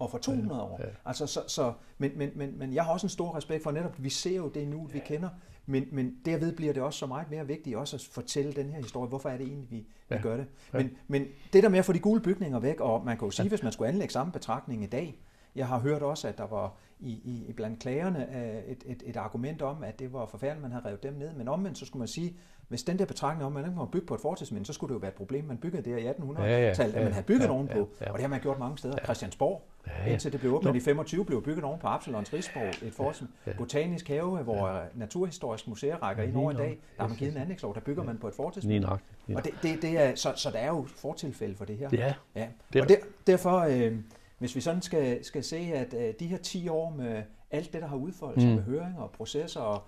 [0.00, 0.80] og for 200 år.
[0.82, 0.88] Ja.
[1.04, 4.02] Altså, så, så, men, men, men, men jeg har også en stor respekt for netop,
[4.02, 5.28] vi ser jo det nu, vi kender,
[5.70, 8.82] men, men derved bliver det også så meget mere vigtigt også at fortælle den her
[8.82, 9.08] historie.
[9.08, 10.16] Hvorfor er det egentlig, vi, ja.
[10.16, 10.46] vi gør det?
[10.72, 10.88] Men, ja.
[11.08, 13.44] men det der med at få de gule bygninger væk, og man kan jo sige,
[13.44, 13.48] ja.
[13.48, 15.20] hvis man skulle anlægge samme betragtning i dag,
[15.54, 19.02] jeg har hørt også, at der var i, i, i blandt klagerne øh, et, et,
[19.06, 21.86] et argument om, at det var forfærdeligt, man havde revet dem ned, men omvendt så
[21.86, 22.36] skulle man sige,
[22.70, 24.88] hvis den der betragtning om, at man ikke må bygge på et fortidsminde, så skulle
[24.88, 25.44] det jo være et problem.
[25.44, 27.88] Man byggede det i 1800-tallet, Ja, ja, at man ja, havde bygget ja, ovenpå.
[28.00, 28.10] ja, ja.
[28.10, 28.96] Og det har man gjort mange steder.
[29.04, 30.12] Christiansborg, Ja, ja.
[30.12, 33.32] indtil det blev åbnet i 25, blev bygget oven på Absalons Rigsborg, et fortidsminde.
[33.46, 33.52] ja.
[33.58, 36.78] Botanisk have, hvor Naturhistorisk Museum rækker ind over i dag.
[36.96, 38.88] Der har man givet en anlægslov, der bygger man på et fortidsminde.
[38.88, 41.88] Og det, det, det er, så, så der er jo fortilfælde for det her.
[41.92, 42.48] Ja, Ja.
[42.82, 43.96] Og der, derfor, øh,
[44.38, 47.82] hvis vi sådan skal, skal se, at øh, de her 10 år med alt det,
[47.82, 48.56] der har udfoldet sig Mm.
[48.56, 49.82] med høringer og processer, og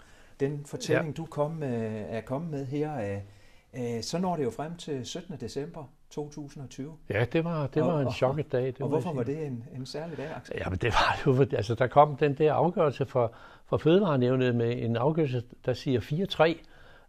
[0.47, 1.13] den fortælling, ja.
[1.13, 2.95] du kom med, er kommet med her,
[3.75, 5.37] øh, øh, så når det jo frem til 17.
[5.41, 6.93] december 2020.
[7.11, 8.67] ja det var, det Og- var en og- chokket dag.
[8.67, 10.57] Det og hvorfor var det en, en særlig dag, Axel?
[10.59, 13.29] Ja, men det var jo, altså der kom den der afgørelse fra,
[13.67, 16.01] fra Fødevarenævnet med en afgørelse, der siger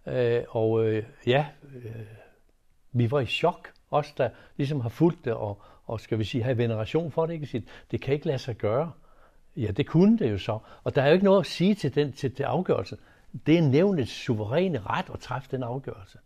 [0.07, 1.91] 4-3, øh, og øh, ja, øh,
[2.91, 6.43] vi var i chok, os der ligesom har fulgt det, og, og skal vi sige,
[6.43, 7.45] have veneration for det, ikke?
[7.45, 8.91] Sige, det kan ikke lade sig gøre.
[9.57, 10.59] Ja, det kunne det jo så.
[10.83, 12.97] Og der er jo ikke noget at sige til den til, til afgørelse.
[13.45, 16.17] Det er nævnets suveræne ret at træffe den afgørelse.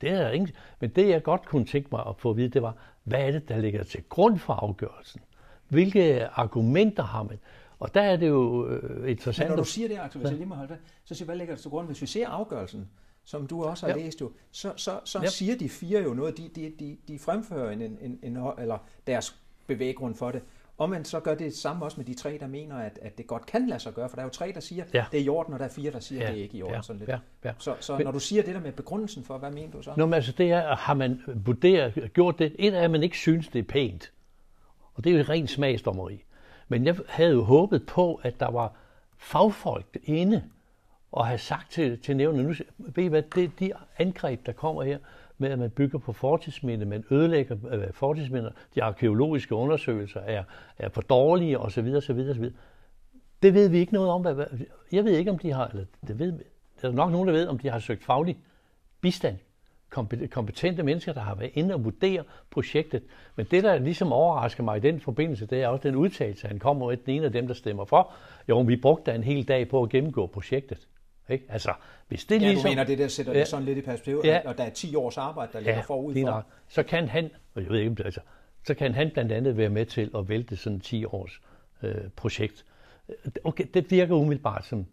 [0.00, 0.50] Det er ingen.
[0.80, 3.30] Men det, jeg godt kunne tænke mig at få at vide, det var, hvad er
[3.30, 5.20] det, der ligger til grund for afgørelsen?
[5.68, 7.38] Hvilke argumenter har man?
[7.78, 9.48] Og der er det jo øh, Men interessant.
[9.48, 11.54] når du siger det, Axel, hvis jeg lige må holde det, så siger hvad ligger
[11.54, 11.86] der til grund?
[11.86, 12.88] Hvis vi ser afgørelsen,
[13.24, 14.04] som du også har Ja.
[14.04, 15.26] læst jo, så, så, så Ja.
[15.28, 18.78] siger de fire jo noget, de, de, de, de fremfører en, en, en, en, eller
[19.06, 20.42] deres bevæggrund for det.
[20.78, 23.26] Og man så gør det samme også med de tre, der mener, at, at det
[23.26, 25.04] godt kan lade sig gøre, for der er jo tre, der siger, Ja.
[25.12, 26.62] det er i orden, og der er fire, der siger, Ja, det er ikke i
[26.62, 26.74] orden.
[26.74, 27.08] ja, sådan lidt.
[27.10, 27.52] ja, ja.
[27.58, 29.92] Så, så når du siger det der med begrundelsen for, hvad mener du så?
[29.96, 32.56] Nå, men altså det er, har man vurderet, gjort det.
[32.58, 34.12] Et er, at man ikke synes, det er pænt.
[34.94, 36.24] Og det er jo et rent smagsdommeri.
[36.68, 38.74] Men jeg havde jo håbet på, at der var
[39.18, 40.42] fagfolk inde
[41.12, 44.82] og have sagt til, til nævnet, nu ved I hvad, det, de angreb, der kommer
[44.82, 44.98] her,
[45.38, 50.44] med at man bygger på fortidsminde, man ødelægger øh, fortidsminder, de arkeologiske undersøgelser er,
[50.78, 51.94] er for dårlige osv.
[51.96, 52.50] osv., osv.
[53.42, 54.22] Det ved vi ikke noget om.
[54.22, 54.46] Hvad, hvad,
[54.92, 56.32] jeg ved ikke, om de har, eller det ved,
[56.82, 58.38] der er nok nogen, der ved, om de har søgt faglig
[59.00, 59.38] bistand.
[60.30, 63.02] Kompetente mennesker, der har været inde og vurdere projektet.
[63.36, 66.58] Men det, der ligesom overrasker mig i den forbindelse, det er også den udtalelse, han
[66.58, 68.12] kommer med, den ene af dem, der stemmer for.
[68.48, 70.88] Jo, vi brugte da en hel dag på at gennemgå projektet.
[71.28, 71.44] Ikke?
[71.48, 71.72] Altså,
[72.08, 72.62] hvis det Ja, ligesom...
[72.62, 73.38] du mener, det der sætter Ja.
[73.38, 74.30] det sådan lidt i perspektiv, Ja.
[74.34, 74.48] ja.
[74.48, 76.30] og der er 10 års arbejde, der ligger forud lige for.
[76.30, 76.44] nok.
[76.68, 78.20] Så kan han, og jeg ved ikke, altså,
[78.66, 81.40] så kan han blandt andet være med til at vælte sådan et 10 års
[81.82, 82.64] øh, projekt.
[83.44, 84.86] Okay, det virker umiddelbart som,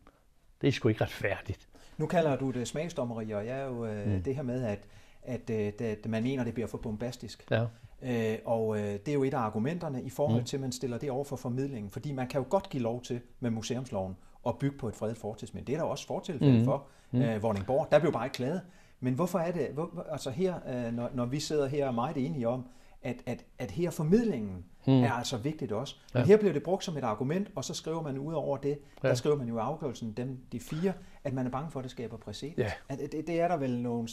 [0.62, 1.68] det er sgu ikke retfærdigt.
[1.98, 4.24] Nu kalder du det smagsdommeri, og jeg er jo øh, mm.
[4.24, 4.80] det her med, at,
[5.24, 7.46] at, øh, at man mener, det bliver for bombastisk.
[7.52, 7.66] Ja.
[8.04, 10.46] Øh, og øh, det er jo et af argumenterne i forhold mm.
[10.46, 11.92] til, at man stiller det over for formidlingen.
[11.92, 14.16] Fordi man kan jo godt give lov til med museumsloven
[14.48, 15.68] at bygge på et fredet fortidsminde.
[15.68, 16.66] Det er der også fortilfælde mm.
[16.66, 16.86] for.
[17.14, 18.62] Øh, Vordingborg, der blev bare ikke klaget.
[19.00, 21.96] Men hvorfor er det, hvor, altså her, øh, når, når vi sidder her og er
[21.96, 22.66] meget enige om,
[23.04, 24.94] at, at, at her formidlingen mm.
[25.04, 25.96] er altså vigtigt også.
[26.14, 26.28] Men Ja.
[26.28, 29.08] her bliver det brugt som et argument, og så skriver man ud over det, der
[29.10, 29.16] Ja.
[29.16, 31.92] skriver man jo i afgørelsen, dem, de fire, at man er bange for, at det
[31.92, 32.58] skaber præcedens.
[32.58, 32.72] Ja.
[32.90, 34.08] At det, det er der vel nogle,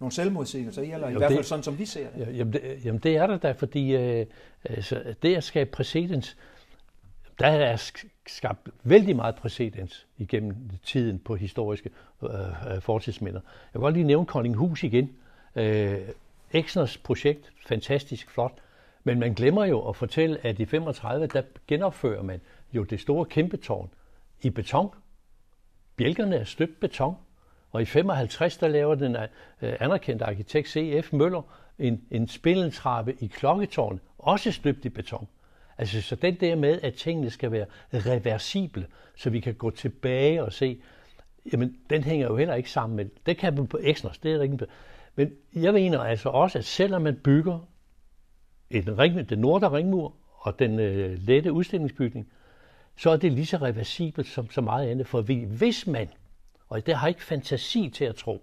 [0.00, 2.26] nogle selvmodsigelser i, eller i Jo, hvert det- fald sådan, som vi ser det.
[2.26, 4.26] Ja, Jamen det, jamen det er der da, fordi øh,
[4.64, 6.36] altså, det at skabe præcedens,
[7.38, 7.92] der er
[8.26, 11.90] skabt vældig meget præcedens igennem tiden på historiske
[12.22, 12.30] øh,
[12.74, 13.40] øh fortidsminder.
[13.74, 15.10] Jeg vil godt lige nævne Koldinghus igen.
[15.56, 15.98] Øh,
[16.52, 18.52] Exners projekt, fantastisk flot,
[19.04, 22.40] men man glemmer jo at fortælle, at i 35, der genopfører man
[22.72, 23.90] jo det store kæmpe tårn
[24.42, 24.90] i beton.
[25.96, 27.16] Bjælkerne er støbt beton,
[27.72, 29.16] og i 55 der laver den
[29.62, 31.12] øh, anerkendte arkitekt C.F.
[31.12, 31.42] Møller
[31.78, 35.28] en, en spindeltrappe i klokketårn, også støbt i beton.
[35.78, 38.86] Altså så den der med, at tingene skal være reversible,
[39.16, 40.80] så vi kan gå tilbage og se,
[41.52, 44.42] jamen den hænger jo heller ikke sammen med, det kan man på Exners, det er
[44.42, 44.58] ikke.
[45.14, 47.58] Men jeg mener altså også, at selvom man bygger
[48.70, 52.28] en ring, den nordre ringmur og den øh, lette udstillingsbygning,
[52.96, 55.06] så er det lige så reversibelt som så meget andet.
[55.06, 56.08] For vi- hvis man,
[56.68, 58.42] og det har ikke fantasi til at tro,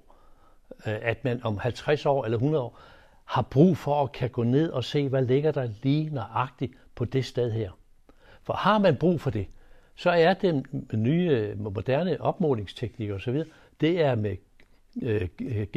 [0.87, 2.79] øh, at man om 50 år eller 100 år
[3.25, 7.05] har brug for at kan gå ned og se, hvad ligger der lige nøjagtigt på
[7.05, 7.71] det sted her.
[8.43, 9.47] For har man brug for det,
[9.95, 13.43] så er den nye øh, moderne opmålingsteknik osv.,
[13.81, 14.35] det er med
[15.01, 15.27] øh,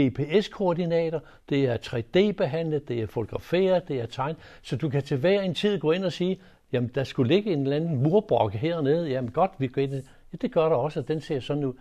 [0.00, 5.40] GPS-koordinater, det er 3D-behandlet, det er fotograferet, det er tegnet, så du kan til hver
[5.40, 6.40] en tid gå ind og sige,
[6.72, 9.94] jamen der skulle ligge en eller anden murbrok hernede, jamen godt, vi går ind.
[9.94, 10.00] i-
[10.32, 11.72] Ja, det gør der også, og den ser sådan ud.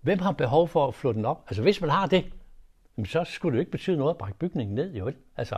[0.00, 1.44] Hvem har behov for at flå den op?
[1.48, 2.24] Altså hvis man har det,
[3.06, 5.12] så skulle det jo ikke betyde noget at brække bygningen ned, jo?
[5.36, 5.56] Altså,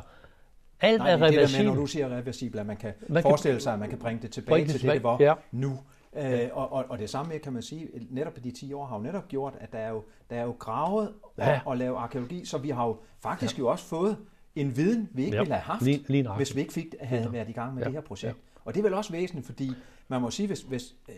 [0.81, 1.69] alt Nej, er det er det der med, reversibelt.
[1.69, 4.23] når du siger reversibel, at man kan, Man kan- forestille sig, at man kan bringe
[4.23, 5.35] det tilbage Bringe det til det, det var ja.
[5.53, 5.79] nu.
[6.17, 9.03] Øh, og, og, og det samme kan man sige, netop de 10 år har jo
[9.03, 11.61] netop gjort, at der er jo, der er jo gravet og, Ja.
[11.67, 14.17] og lavet arkeologi, så vi har jo faktisk jo også fået
[14.57, 17.33] en viden, vi ikke Ja, ville have haft, lige- lige hvis vi ikke fik, havde
[17.33, 18.33] været i gang med Ja, det her projekt.
[18.37, 18.41] ja.
[18.65, 19.71] Og det er vel også væsentligt, fordi
[20.09, 21.15] man må sige, hvis, hvis øh,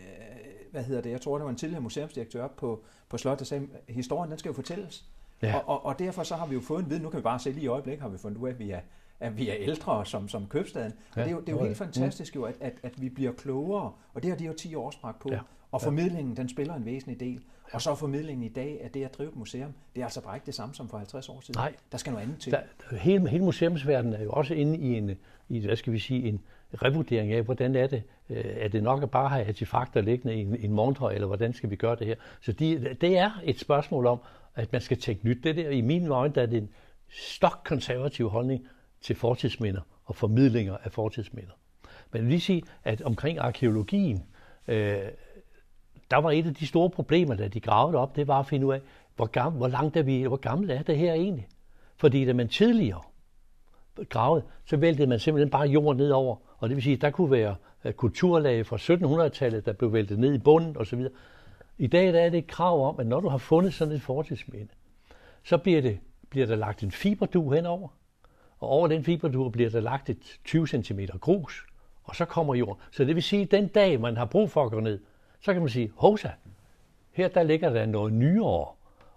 [0.71, 3.67] hvad hedder det, jeg tror, der var en tidligere museumsdirektør på, på Slot, der sagde,
[3.89, 5.05] historien den skal jo fortælles.
[5.45, 5.57] Ja.
[5.57, 7.39] Og, og, og derfor så har vi jo fået en viden, nu kan vi bare
[7.39, 8.79] se lige i øjeblikket, har vi fundet ud af, at vi er,
[9.19, 10.93] at vi er ældre som, som købstaden.
[11.11, 13.09] Og ja, det er jo, det er jo helt fantastisk jo, at, at, at vi
[13.09, 15.29] bliver klogere, og det har de jo 10 år spragt på.
[15.31, 15.39] Ja.
[15.71, 17.43] Og formidlingen, den spiller en væsentlig del.
[17.73, 20.35] Og så formidlingen i dag, at det at drive et museum, det er altså bare
[20.35, 21.57] ikke det samme som for 50 år siden.
[21.57, 21.73] Nej.
[21.91, 22.51] Der skal noget andet til.
[22.51, 25.11] Der, hele, hele museumsverdenen er jo også inde i en,
[25.49, 26.41] i, hvad skal vi sige, en
[26.73, 30.41] revurdering af, hvordan er det, øh, er det nok at bare have artefakter liggende i
[30.41, 32.15] en, en montre, eller hvordan skal vi gøre det her?
[32.41, 34.19] Så de, det er et spørgsmål om,
[34.55, 35.43] at man skal tænke nyt.
[35.43, 36.69] Det der, i mine øjne, der er det en
[37.09, 38.67] stok konservativ holdning
[39.01, 41.51] til fortidsminder og formidlinger af fortidsminder.
[42.11, 44.23] Men jeg vil lige sige, at omkring arkeologien,
[44.67, 44.97] øh,
[46.11, 48.67] der var et af de store problemer, da de gravede op, det var at finde
[48.67, 48.81] ud af,
[49.15, 51.47] hvor, gammel, hvor langt er vi, hvor gammel er det her egentlig?
[51.97, 53.01] Fordi da man tidligere
[54.09, 56.35] gravede, så væltede man simpelthen bare jorden nedover.
[56.57, 60.19] Og det vil sige, at der kunne være øh, kulturlag fra 1700-tallet, der blev væltet
[60.19, 61.07] ned i bunden osv.
[61.77, 64.01] I dag der er det et krav om, at når du har fundet sådan et
[64.01, 64.67] fortidsminde,
[65.43, 67.87] så bliver, det, bliver der lagt en fiberdu henover,
[68.59, 71.65] og over den fiberdu bliver der lagt et 20 cm grus,
[72.03, 72.81] og så kommer jorden.
[72.91, 74.99] Så det vil sige, at den dag, man har brug for at gå ned,
[75.41, 76.29] så kan man sige, hosa,
[77.11, 78.67] her der ligger der noget nyere,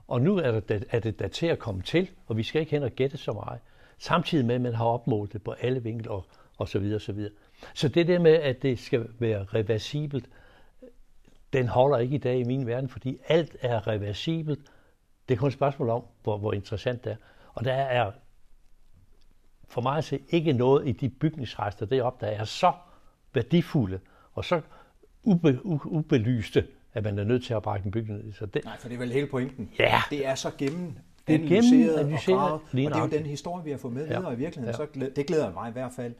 [0.09, 2.71] og nu er det, er det der til at komme til, og vi skal ikke
[2.71, 3.61] hen og gætte så meget.
[3.99, 6.25] Samtidig med, at man har opmålt det på alle vinkler og,
[6.59, 7.33] og så videre, så videre.
[7.75, 10.29] Så det der med, at det skal være reversibelt,
[11.52, 14.61] den holder ikke i dag i min verden, fordi alt er reversibelt.
[15.28, 17.16] Det er kun et spørgsmål om, hvor, hvor interessant det er.
[17.54, 18.12] Og der er
[19.68, 22.72] for mig at se ikke noget i de bygningsrester deroppe, der er så
[23.34, 24.00] værdifulde
[24.34, 24.61] og så
[25.22, 28.34] ube, ubelyste, at man er nødt til at brække en bygning.
[28.34, 29.70] Så det, Nej, for det er vel hele pointen.
[29.78, 30.00] Ja.
[30.11, 30.92] Det er så gennem
[31.28, 33.94] det er analyseret gennem og gravet, og det er jo den historie, vi har fået
[33.94, 34.18] med ja.
[34.18, 34.80] videre i virkeligheden.
[34.80, 34.87] Ja.
[34.87, 36.14] Så glæder, det glæder mig i hvert fald,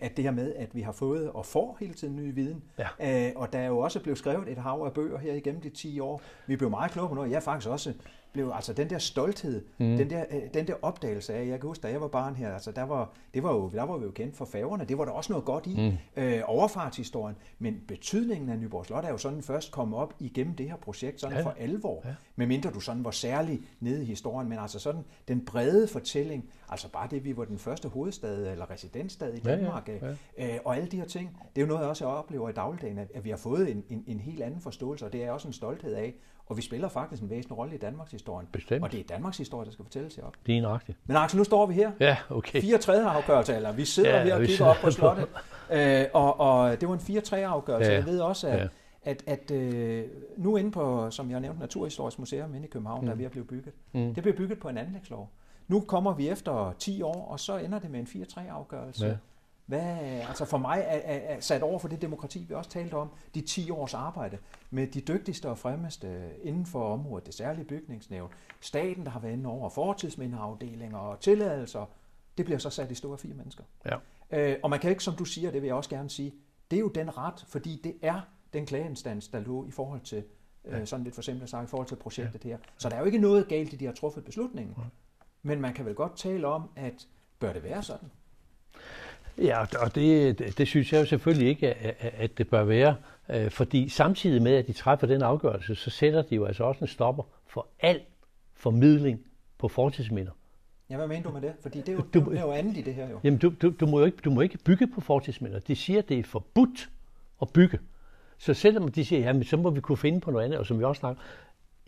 [0.00, 2.62] at det her med, at vi har fået og får hele tiden ny viden.
[2.78, 3.26] Ja.
[3.26, 5.70] Øh, og der er jo også blevet skrevet et hav af bøger her igennem de
[5.70, 6.22] 10 år.
[6.46, 7.30] Vi blev meget klogere på noget.
[7.30, 7.92] Jeg er faktisk også
[8.32, 9.96] blev altså den der stolthed, mm.
[9.96, 12.54] den, der, øh, den der opdagelse af, jeg kan huske, da jeg var barn her,
[12.54, 15.04] altså der var, det var jo, der var vi jo kendt for færgerne, det var
[15.04, 16.22] der også noget godt i, mm.
[16.22, 20.68] øh, overfartshistorien, men betydningen af Nyborg Slot er jo sådan først kommet op igennem det
[20.68, 21.44] her projekt, sådan ja.
[21.44, 22.14] for alvor, ja.
[22.36, 26.88] medmindre du sådan var særlig nede i historien, men altså sådan den brede fortælling, altså
[26.88, 30.54] bare det, vi var den første hovedstad eller residensstad i Danmark, ja, ja, ja.
[30.54, 32.98] Øh, og alle de her ting, det er jo noget, jeg også oplever i dagligdagen,
[32.98, 35.48] at, at vi har fået en, en, en helt anden forståelse, og det er også
[35.48, 36.14] en stolthed af,
[36.52, 38.46] og vi spiller faktisk en væsentlig rolle i Danmarks historie.
[38.52, 38.84] Bestemt.
[38.84, 40.34] Og det er Danmarks historie, der skal fortælles op.
[40.46, 40.98] Det er nøjagtigt.
[41.06, 41.92] Men Axel, nu står vi her.
[42.00, 42.60] Ja, okay.
[42.60, 45.26] 4-3 afgørelse, eller vi sidder ja, her og kigger op på slottet.
[45.72, 47.90] øh, og, og det var en 4-3 afgørelse.
[47.90, 47.96] Ja.
[47.96, 48.68] Jeg ved også, at, ja.
[49.02, 50.04] at, at øh,
[50.36, 53.06] nu inde på, som jeg nævnte, Naturhistorisk Museum inde i København, mm.
[53.06, 53.74] der er ved at blive bygget.
[53.92, 54.14] Mm.
[54.14, 55.30] Det bliver bygget på en anlægslov.
[55.68, 59.06] Nu kommer vi efter 10 år, og så ender det med en 4-3 afgørelse.
[59.06, 59.14] Ja.
[59.72, 62.94] Hvad, altså for mig er, er, er sat over for det demokrati, vi også talte
[62.94, 64.38] om, de 10 års arbejde
[64.70, 68.30] med de dygtigste og fremmeste inden for området, det særlige bygningsnævn,
[68.60, 71.86] staten, der har været inde over, fortidsmindeafdelinger og tilladelser,
[72.36, 73.64] det bliver så sat i store fire mennesker.
[73.86, 73.96] Ja.
[74.30, 76.34] Øh, og man kan ikke, som du siger, det vil jeg også gerne sige,
[76.70, 78.20] det er jo den ret, fordi det er
[78.52, 80.24] den klageinstans, der lå i forhold til,
[80.64, 80.84] øh, ja.
[80.84, 82.48] sådan lidt for simpelt sagt, i forhold til projektet ja.
[82.48, 82.58] her.
[82.78, 84.74] Så der er jo ikke noget galt i, de har truffet beslutningen.
[84.78, 84.84] Ja.
[85.42, 87.08] Men man kan vel godt tale om, at
[87.38, 88.10] bør det være sådan?
[89.38, 92.96] Ja, og det, det, synes jeg jo selvfølgelig ikke, at det bør være.
[93.28, 96.80] Øh, fordi samtidig med, at de træffer den afgørelse, så sætter de jo altså også
[96.80, 98.00] en stopper for al
[98.54, 99.20] formidling
[99.58, 100.32] på fortidsminder.
[100.90, 101.52] Ja, hvad mener du med det?
[101.62, 103.20] Fordi det er jo, du, det er jo andet i det her jo.
[103.24, 105.58] Jamen, du, du, du, må jo ikke, du må ikke bygge på fortidsminder.
[105.58, 106.90] De siger, at det er forbudt
[107.42, 107.78] at bygge.
[108.38, 110.78] Så selvom de siger, jamen, så må vi kunne finde på noget andet, og som
[110.78, 111.22] vi også snakker,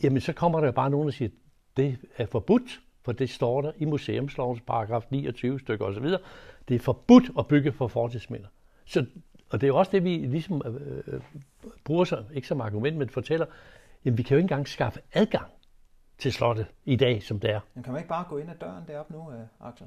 [0.02, 1.28] jamen, så kommer der bare nogen, der siger,
[1.76, 6.06] det er forbudt, for det står der i museumslovens paragraf 29 stykker osv.
[6.68, 8.48] Det er forbudt at bygge for fortidsminder.
[8.84, 9.06] Så,
[9.50, 11.20] og det er jo også det, vi ligesom øh, øh
[11.84, 13.46] bruger sig, ikke som argument, men fortæller,
[14.04, 15.50] jamen vi kan jo ikke engang skaffe adgang
[16.18, 17.60] til slottet i dag, som det er.
[17.74, 19.86] Men kan man ikke bare gå ind ad døren deroppe nu, øh, Axel?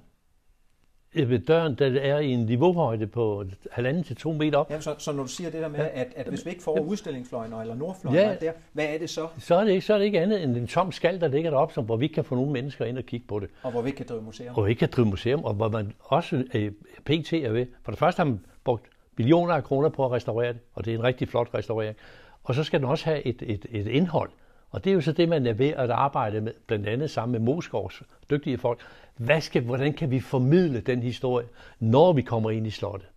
[1.13, 4.71] Ved døren, der er i en niveauhøjde på halvanden til to meter op.
[4.71, 6.01] Ja, så, så når du siger det der med, ja.
[6.01, 8.35] at, at hvis vi ikke får udstillingsfløjen eller nordfløjen ja.
[8.41, 9.27] der, hvad er det så?
[9.39, 11.49] Så er det, ikke, så er det ikke andet end en tom skal, der ligger
[11.49, 13.49] deroppe, som, hvor vi ikke kan få nogle mennesker ind og kigge på det.
[13.63, 14.55] Og hvor vi ikke kan drive museum.
[14.55, 16.71] Og vi ikke kan drive museum, og hvor man også øh,
[17.05, 17.33] pt.
[17.33, 17.65] er ved.
[17.83, 18.85] For det første har man brugt
[19.17, 21.95] millioner af kroner på at restaurere det, og det er en rigtig flot restaurering.
[22.43, 24.29] Og så skal den også have et, et, et indhold.
[24.69, 27.31] Og det er jo så det, man er ved at arbejde med, blandt andet sammen
[27.31, 28.79] med Moskovs dygtige folk.
[29.17, 31.47] Hvad skal, hvordan kan vi formidle den historie,
[31.79, 33.09] når vi kommer ind i slottet?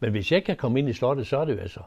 [0.00, 1.80] Men hvis jeg kan komme ind i slottet, så er det jo altså...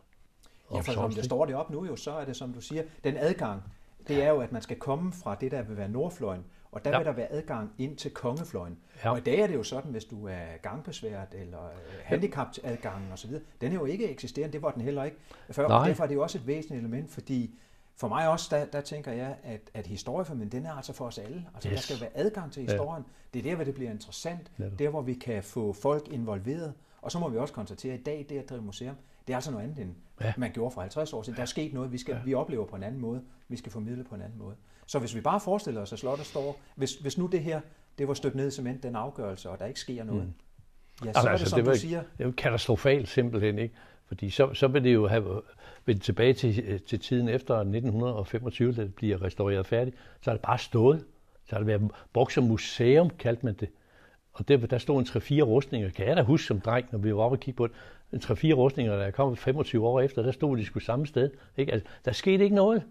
[0.74, 2.84] Ja, for som det står det op nu jo, så er det, som du siger,
[3.04, 3.64] den adgang,
[4.08, 6.92] det er jo, at man skal komme fra det, der vil være nordfløjen, og der
[6.92, 6.98] ja.
[6.98, 8.78] vil der være adgang ind til kongefløjen.
[9.04, 9.12] Ja.
[9.12, 11.72] Og i dag er det jo sådan, hvis du er gangbesværet eller øh,
[12.04, 13.32] handicaptadgangen osv.,
[13.62, 15.18] den er jo ikke eksisterende, det var den heller ikke
[15.52, 15.66] før.
[15.66, 17.60] Og derfor er det jo også et væsentligt element, fordi
[18.00, 21.18] for mig også, der, der tænker jeg, at, at historieformidling, den er altså for os
[21.18, 21.46] alle.
[21.54, 21.76] Altså, yes.
[21.76, 23.04] der skal være adgang til historien.
[23.08, 23.10] Ja.
[23.34, 24.52] Det er der, hvor det bliver interessant.
[24.60, 24.66] Ja.
[24.80, 26.74] Der, hvor vi kan få folk involveret.
[27.02, 28.96] Og så må vi også konstatere, at i dag, det at drive museum,
[29.28, 30.34] det er altså noget andet, end ja.
[30.38, 31.36] man gjorde for 50 år siden.
[31.38, 32.22] Der er sket noget, vi, skal, ja.
[32.26, 33.22] vi oplever på en anden måde.
[33.48, 34.56] Vi skal formidle på en anden måde.
[34.86, 36.60] Så hvis vi bare forestiller os, at slottet står...
[36.76, 37.62] Hvis, hvis nu det her,
[37.98, 40.34] det var støbt ned i cement, den afgørelse, og der ikke sker noget, mm.
[41.06, 42.00] ja, så altså, er det, altså, som det var, du siger...
[42.00, 43.76] Det er jo katastrofalt simpelthen, ikke?
[44.06, 45.42] Fordi så, så vil det jo have
[45.90, 49.96] vende tilbage til, øh, til tiden efter 1925, da det bliver restaureret færdigt.
[50.22, 51.06] Så er det bare stået.
[51.46, 53.70] Så har det været brugt som museum, kaldte man det.
[54.34, 57.16] Og der, der stod en 3-4 rustninger, kan jeg da huske som dreng, når vi
[57.16, 57.76] var oppe og kigge på det.
[58.14, 61.32] En 3-4 rustninger, der kom 25 år efter, der stod de sgu samme sted.
[61.58, 61.72] Ikke?
[61.72, 62.84] Altså, der skete ikke noget.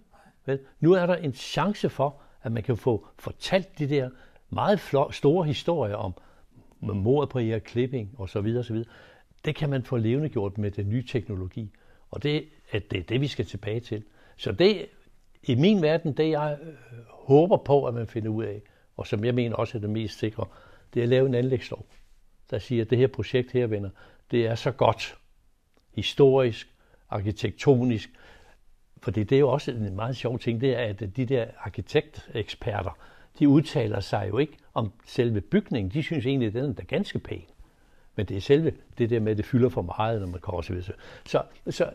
[0.46, 0.58] Vel?
[0.80, 4.10] Nu er der en chance for, at man kan få fortalt de der
[4.50, 6.14] meget flot, store historier om
[6.80, 8.88] mordet på Erik Klipping og så videre, så videre
[9.44, 11.70] det kan man få levende gjort med den nye teknologi.
[12.10, 14.04] Og det, at det er det, vi skal tilbage til.
[14.36, 14.86] Så det,
[15.42, 16.74] i min verden, det jeg øh,
[17.08, 18.62] håber på, at man finder ud af,
[18.96, 20.46] og som jeg mener også er det mest sikre,
[20.94, 21.86] det er at lave en anlægslov,
[22.50, 23.90] der siger, at det her projekt her, venner,
[24.30, 25.18] det er så godt,
[25.94, 26.68] historisk,
[27.10, 28.10] arkitektonisk,
[29.02, 32.98] for det er jo også en meget sjov ting, det er, at de der arkitekteksperter,
[33.38, 35.90] de udtaler sig jo ikke om selve bygningen.
[35.92, 37.44] De synes egentlig, at den er ganske pæn.
[38.16, 40.62] Men det er selve det der med, at det fylder for meget, når man kommer
[40.62, 40.84] til
[41.24, 41.90] så, så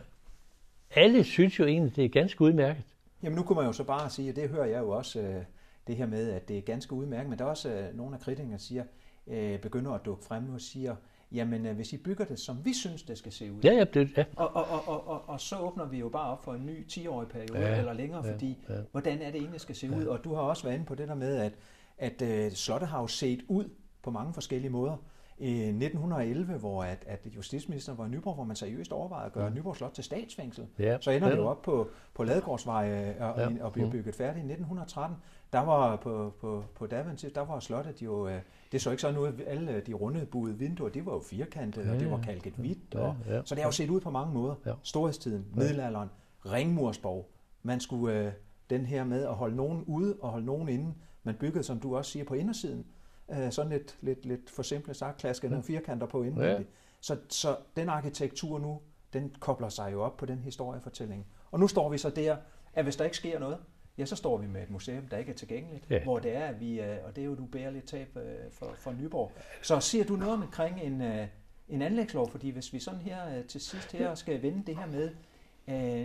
[0.96, 2.82] alle synes jo egentlig, det er ganske udmærket.
[3.22, 5.42] Jamen nu kunne man jo så bare sige, og det hører jeg jo også, øh,
[5.86, 8.20] det her med, at det er ganske udmærket, men der er også øh, nogle af
[8.20, 8.84] kritikerne, siger,
[9.26, 10.96] øh, begynder at dukke frem og siger,
[11.32, 13.60] jamen hvis I bygger det, som vi synes, det skal se ud.
[13.64, 14.24] Ja, ja, det, ja.
[14.36, 16.86] Og, og, og, og, og, og så åbner vi jo bare op for en ny
[16.86, 18.74] 10-årig periode ja, eller længere, ja, fordi ja.
[18.92, 19.96] hvordan er det egentlig skal se ja.
[19.96, 20.04] ud?
[20.04, 21.52] Og du har også været inde på det der med, at,
[21.98, 23.70] at uh, slottet har jo set ud
[24.02, 24.96] på mange forskellige måder
[25.38, 29.48] i 1911, hvor at, at justitsministeren var i Nyborg, hvor man seriøst overvejede at gøre
[29.48, 29.56] mm.
[29.56, 30.66] Nyborg Slot til statsfængsel.
[30.78, 30.96] Ja.
[31.00, 33.64] Så ender det jo op på, på Ladegårdsvej øh, og, ja.
[33.64, 33.92] og bliver mm.
[33.92, 35.16] bygget færdigt i 1913.
[35.52, 38.40] Der var på, på, på daværende der var slottet jo, øh,
[38.72, 41.94] det så ikke sådan ud, alle de rundede buede vinduer, de var jo firkantede, ja,
[41.94, 42.94] og det var kalket hvidt.
[42.94, 43.42] Og, ja, ja.
[43.44, 44.54] Så det har jo set ud på mange måder.
[44.66, 44.72] Ja.
[44.82, 46.08] Storhedstiden, middelalderen,
[46.46, 47.30] ringmursborg.
[47.62, 48.32] Man skulle øh,
[48.70, 50.94] den her med at holde nogen ude og holde nogen inde.
[51.22, 52.86] Man byggede, som du også siger, på indersiden
[53.30, 55.50] øh, sådan lidt, lidt, lidt for simple sagt, klaske ja.
[55.50, 56.68] nogle firkanter på indvendigt.
[56.68, 56.74] Ja.
[57.00, 58.80] Så, så den arkitektur nu,
[59.12, 61.26] den kobler sig jo op på den historiefortælling.
[61.50, 62.36] Og nu står vi så der,
[62.74, 63.58] at hvis der ikke sker noget,
[63.98, 66.02] ja, så står vi med et museum, der ikke er tilgængeligt, ja.
[66.02, 68.22] hvor det er, at vi, øh, og det er jo du bærer lidt tab øh,
[68.52, 69.32] for, for Nyborg.
[69.62, 71.26] Så siger du noget omkring en, øh,
[71.68, 75.10] en anlægslov, fordi hvis vi sådan her til sidst her skal vende det her med,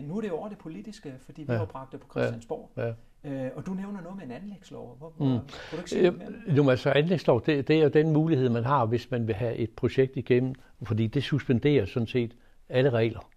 [0.01, 1.57] nu er det over det politiske, fordi vi ja.
[1.57, 2.69] har bragt det på Christiansborg.
[2.77, 2.85] Ja.
[2.85, 2.93] Ja.
[3.23, 4.97] Øh, og du nævner noget med en anlægslov.
[4.97, 5.31] Hvor, hvor, mm.
[5.31, 5.41] Kunne
[5.71, 6.11] du ikke sige
[6.47, 9.35] øh, jo, altså anlægslov, det, det er jo den mulighed, man har, hvis man vil
[9.35, 12.35] have et projekt igennem, fordi det suspenderer sådan set
[12.69, 13.29] alle regler.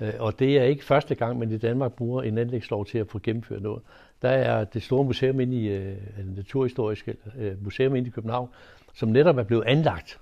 [0.00, 3.08] Øh, og det er ikke første gang, man i Danmark bruger en anlægslov til at
[3.08, 3.82] få gennemført noget.
[4.22, 5.96] Der er det store museum inde i, øh,
[6.36, 8.48] naturhistoriske øh, museum inde i København,
[8.94, 10.20] som netop er blevet anlagt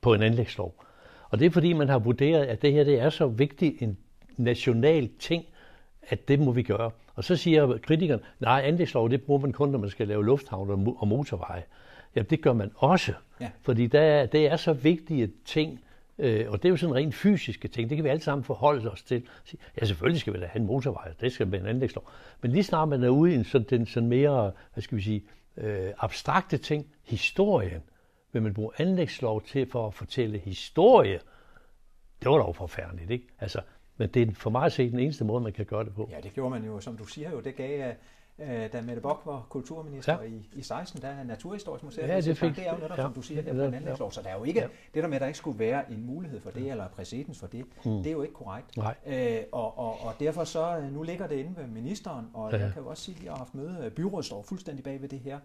[0.00, 0.84] på en anlægslov.
[1.30, 3.98] Og det er fordi, man har vurderet, at det her det er så vigtig en
[4.36, 5.44] national ting,
[6.08, 6.90] at det må vi gøre.
[7.14, 10.96] Og så siger kritikeren, nej, anlægslov, det bruger man kun, når man skal lave lufthavn
[10.98, 11.62] og motorveje.
[12.16, 13.50] Ja, det gør man også, ja.
[13.62, 15.80] fordi der, det er så vigtige ting,
[16.18, 18.90] øh, og det er jo sådan rent fysiske ting, det kan vi alle sammen forholde
[18.90, 19.22] os til.
[19.80, 22.10] Ja, selvfølgelig skal vi da have en motorvej, det skal være en anlægslov.
[22.40, 25.02] Men lige snart man er ude i en sådan, den sådan mere, hvad skal vi
[25.02, 25.24] sige,
[25.56, 27.82] øh, abstrakte ting, historien,
[28.32, 31.20] vil man bruge anlægslov til for at fortælle historie,
[32.22, 33.26] det var dog forfærdeligt, ikke?
[33.38, 33.60] Altså,
[33.96, 36.08] men det er for mig at se den eneste måde, man kan gøre det på.
[36.12, 37.92] Ja, det gjorde man jo, som du siger jo, det gav
[38.38, 40.28] uh, da Mette Bock var kulturminister ja.
[40.28, 42.08] i, i 16, der er Naturhistorisk Museum.
[42.08, 43.02] Ja, det, fik, det er jo netop, ja.
[43.02, 44.12] som du siger, her på en anlægslov.
[44.12, 44.66] Så der er jo ikke, ja.
[44.94, 46.70] det der med, at der ikke skulle være en mulighed for det, ja.
[46.70, 47.96] eller præcedens for det, mm.
[47.96, 48.76] det er jo ikke korrekt.
[48.76, 48.94] Nej.
[49.06, 49.12] Uh,
[49.52, 52.58] og, og, og derfor så, nu ligger det inde ved ministeren, og ja.
[52.58, 55.08] jeg kan jo også sige, at jeg har haft møde, byrådet står fuldstændig bag ved
[55.08, 55.38] det her,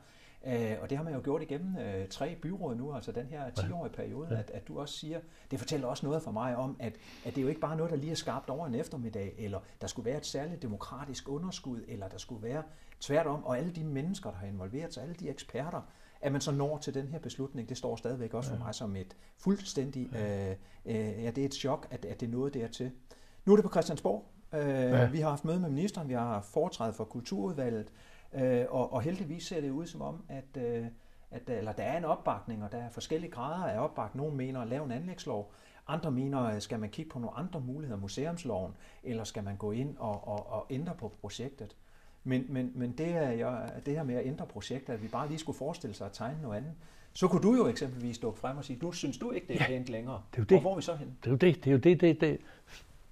[0.48, 3.50] Øh, og det har man jo gjort igennem øh, tre byråd nu, altså den her
[3.60, 4.39] 10-årige periode, ja.
[4.39, 5.20] at, at du også siger,
[5.52, 6.94] det fortæller også noget for mig om, at,
[7.26, 9.60] at det er jo ikke bare noget, der lige er skabt over en eftermiddag, eller
[9.82, 12.64] der skulle være et særligt demokratisk underskud, eller der skulle være
[13.00, 15.82] tværtom, og alle de mennesker, der har involveret sig, alle de eksperter,
[16.22, 18.58] at man så når til den her beslutning, det står stadigvæk også ja.
[18.58, 22.20] for mig som et fuldstændig, ja, øh, øh, ja det er et chok, at, at
[22.20, 22.92] det er noget dertil.
[23.46, 24.26] Nu er det på Christiansborg.
[24.54, 25.10] Øh, ja.
[25.10, 27.92] Vi har haft møde med ministeren, vi har foretrædet for kulturudvalget,
[28.34, 30.86] Øh, og, og heldigvis ser det ud som om, at, øh,
[31.32, 34.24] at eller der er en opbakning, og der er forskellige grader af opbakning.
[34.24, 35.54] Nogle mener at lave en anlægslov,
[35.88, 38.74] andre mener, skal man kigge på nogle andre muligheder, museumsloven,
[39.04, 41.76] eller skal man gå ind og, og, og ændre på projektet.
[42.24, 43.52] Men, men, men det, er jo,
[43.86, 46.42] det her med at ændre projektet, at vi bare lige skulle forestille sig at tegne
[46.42, 46.72] noget andet,
[47.14, 49.60] så kunne du jo eksempelvis dukke frem og sige, du synes du ikke, det er
[49.60, 50.22] ja, pænt længere.
[50.32, 50.56] Det er jo det.
[50.56, 51.18] Og hvor er vi så hen?
[51.24, 51.56] Det er jo det.
[51.56, 52.02] Det er jo det.
[52.02, 52.38] det, det.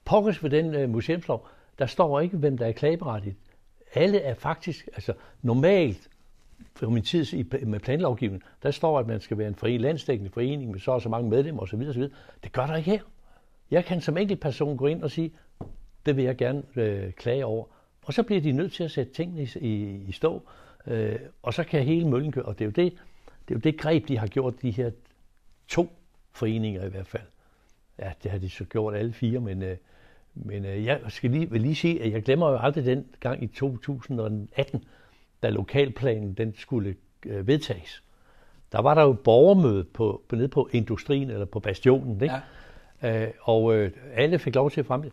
[0.05, 1.47] Pokkes ved den uh, museumslov,
[1.79, 3.35] der står ikke, hvem der er klageberettiget
[3.93, 6.09] alle er faktisk, altså normalt,
[6.75, 10.71] for min tid med planlovgivning, der står, at man skal være en fri landsdækkende forening
[10.71, 11.81] med så og så mange medlemmer osv.
[11.89, 12.01] osv.
[12.43, 12.99] Det gør der ikke her.
[13.71, 15.31] Jeg kan som enkelt person gå ind og sige,
[16.05, 17.65] det vil jeg gerne øh, klage over.
[18.05, 20.49] Og så bliver de nødt til at sætte tingene i, i, i stå,
[20.87, 22.45] øh, og så kan hele møllen køre.
[22.45, 22.93] Og det er, jo det,
[23.47, 24.91] det er jo det greb, de har gjort, de her
[25.67, 25.89] to
[26.31, 27.23] foreninger i hvert fald.
[27.99, 29.77] Ja, det har de så gjort alle fire, men, øh,
[30.45, 33.43] men øh, jeg skal lige, vil lige sige, at jeg glemmer jo aldrig den gang
[33.43, 34.83] i 2018,
[35.43, 38.03] da lokalplanen den skulle øh, vedtages.
[38.71, 42.35] Der var der jo borgermøde på, på, nede på industrien, eller på bastionen, ikke?
[43.01, 43.23] Ja.
[43.23, 45.11] Øh, og øh, alle fik lov til at fremme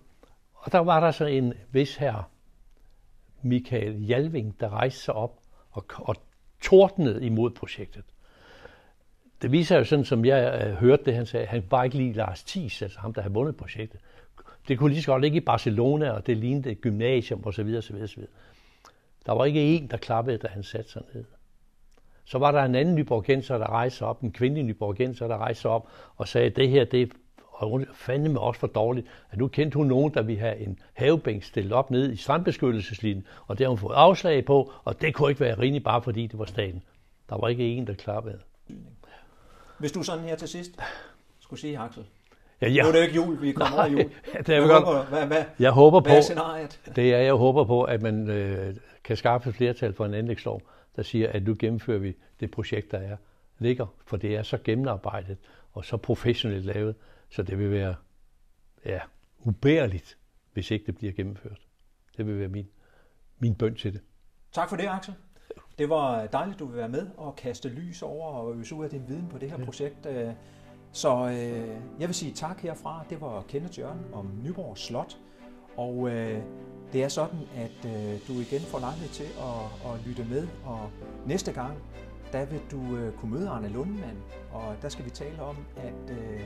[0.54, 2.30] Og der var der så en vis her
[3.42, 6.16] Michael Jalving, der rejste sig op og, og
[6.62, 8.04] tordnede imod projektet.
[9.42, 12.12] Det viser jo sådan, som jeg øh, hørte det, han sagde, han bare ikke lige
[12.12, 14.00] Lars Thies, altså ham, der havde vundet projektet.
[14.68, 17.74] Det kunne lige så godt ligge i Barcelona, og det lignede et gymnasium osv.
[17.78, 18.22] osv., osv.
[19.26, 21.24] Der var ikke en, der klappede, da han satte sig ned.
[22.24, 25.88] Så var der en anden nyborgenser, der rejste op, en kvindelig nyborgenser, der rejste op
[26.16, 27.06] og sagde, det her, det er
[27.94, 31.72] fandme også for dårligt, at nu kendte hun nogen, der ville have en havebænk stillet
[31.72, 35.40] op nede i strandbeskyttelseslinjen, og det har hun fået afslag på, og det kunne ikke
[35.40, 36.82] være rimeligt, bare fordi det var staten.
[37.28, 38.38] Der var ikke en, der klappede.
[39.78, 40.80] Hvis du sådan her til sidst
[41.40, 42.04] skulle sige, Axel,
[42.60, 42.82] Ja, ja.
[42.82, 44.10] Nu er det jo ikke jul, vi kommer over jul.
[44.46, 44.84] det er godt.
[44.84, 46.80] Håber, hvad, hvad, jeg håber hvad på, er scenariet?
[46.96, 50.62] Det er, jeg håber på, at man øh, kan skaffe flertal for en anlægslov,
[50.96, 53.16] der siger, at nu gennemfører vi det projekt, der er
[53.58, 55.36] ligger, for det er så gennemarbejdet
[55.72, 56.94] og så professionelt lavet,
[57.28, 57.94] så det vil være
[58.84, 59.00] ja,
[59.38, 60.18] ubærligt,
[60.52, 61.60] hvis ikke det bliver gennemført.
[62.16, 62.68] Det vil være min,
[63.38, 64.00] min bøn til det.
[64.52, 65.14] Tak for det, Axel.
[65.78, 68.90] Det var dejligt, du vil være med og kaste lys over og øse ud af
[68.90, 69.64] din viden på det her ja.
[69.64, 70.06] projekt.
[70.96, 71.68] Så øh,
[72.00, 73.04] jeg vil sige tak herfra.
[73.10, 75.18] Det var Kenneth Jørgen om Nyborg Slot.
[75.76, 76.42] Og øh,
[76.92, 80.90] det er sådan, at øh, du igen får lejlighed til at, at lytte med, og
[81.26, 81.78] næste gang,
[82.32, 84.18] der vil du øh, kunne møde Arne Lundmann,
[84.52, 86.40] og der skal vi tale om, at øh,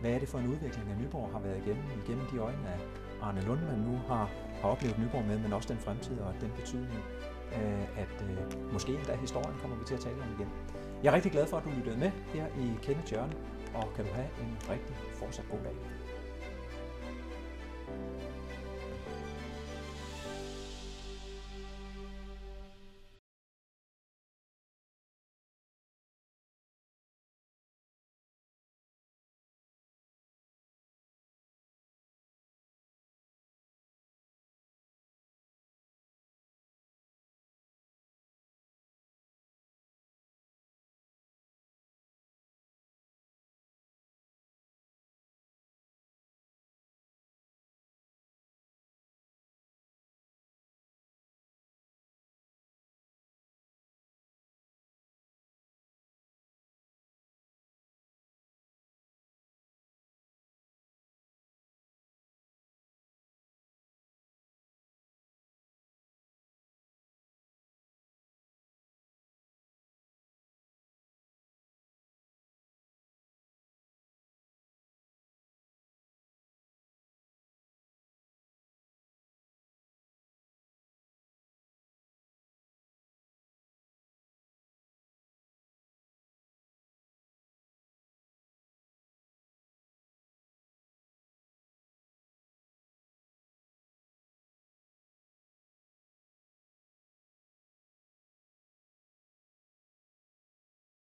[0.00, 2.80] hvad er det for en udvikling, at Nyborg har været igennem, igennem de øjne, at
[3.22, 4.30] Arne Lundmann nu har,
[4.60, 7.02] har oplevet Nyborg med, men også den fremtid og den betydning,
[7.58, 10.48] øh, at øh, måske endda historien kommer vi til at tale om igen.
[11.02, 13.32] Jeg er rigtig glad for, at du lyttede med her i Kenneth Jørgen,
[13.76, 15.95] og kan du have en rigtig fortsat god dag.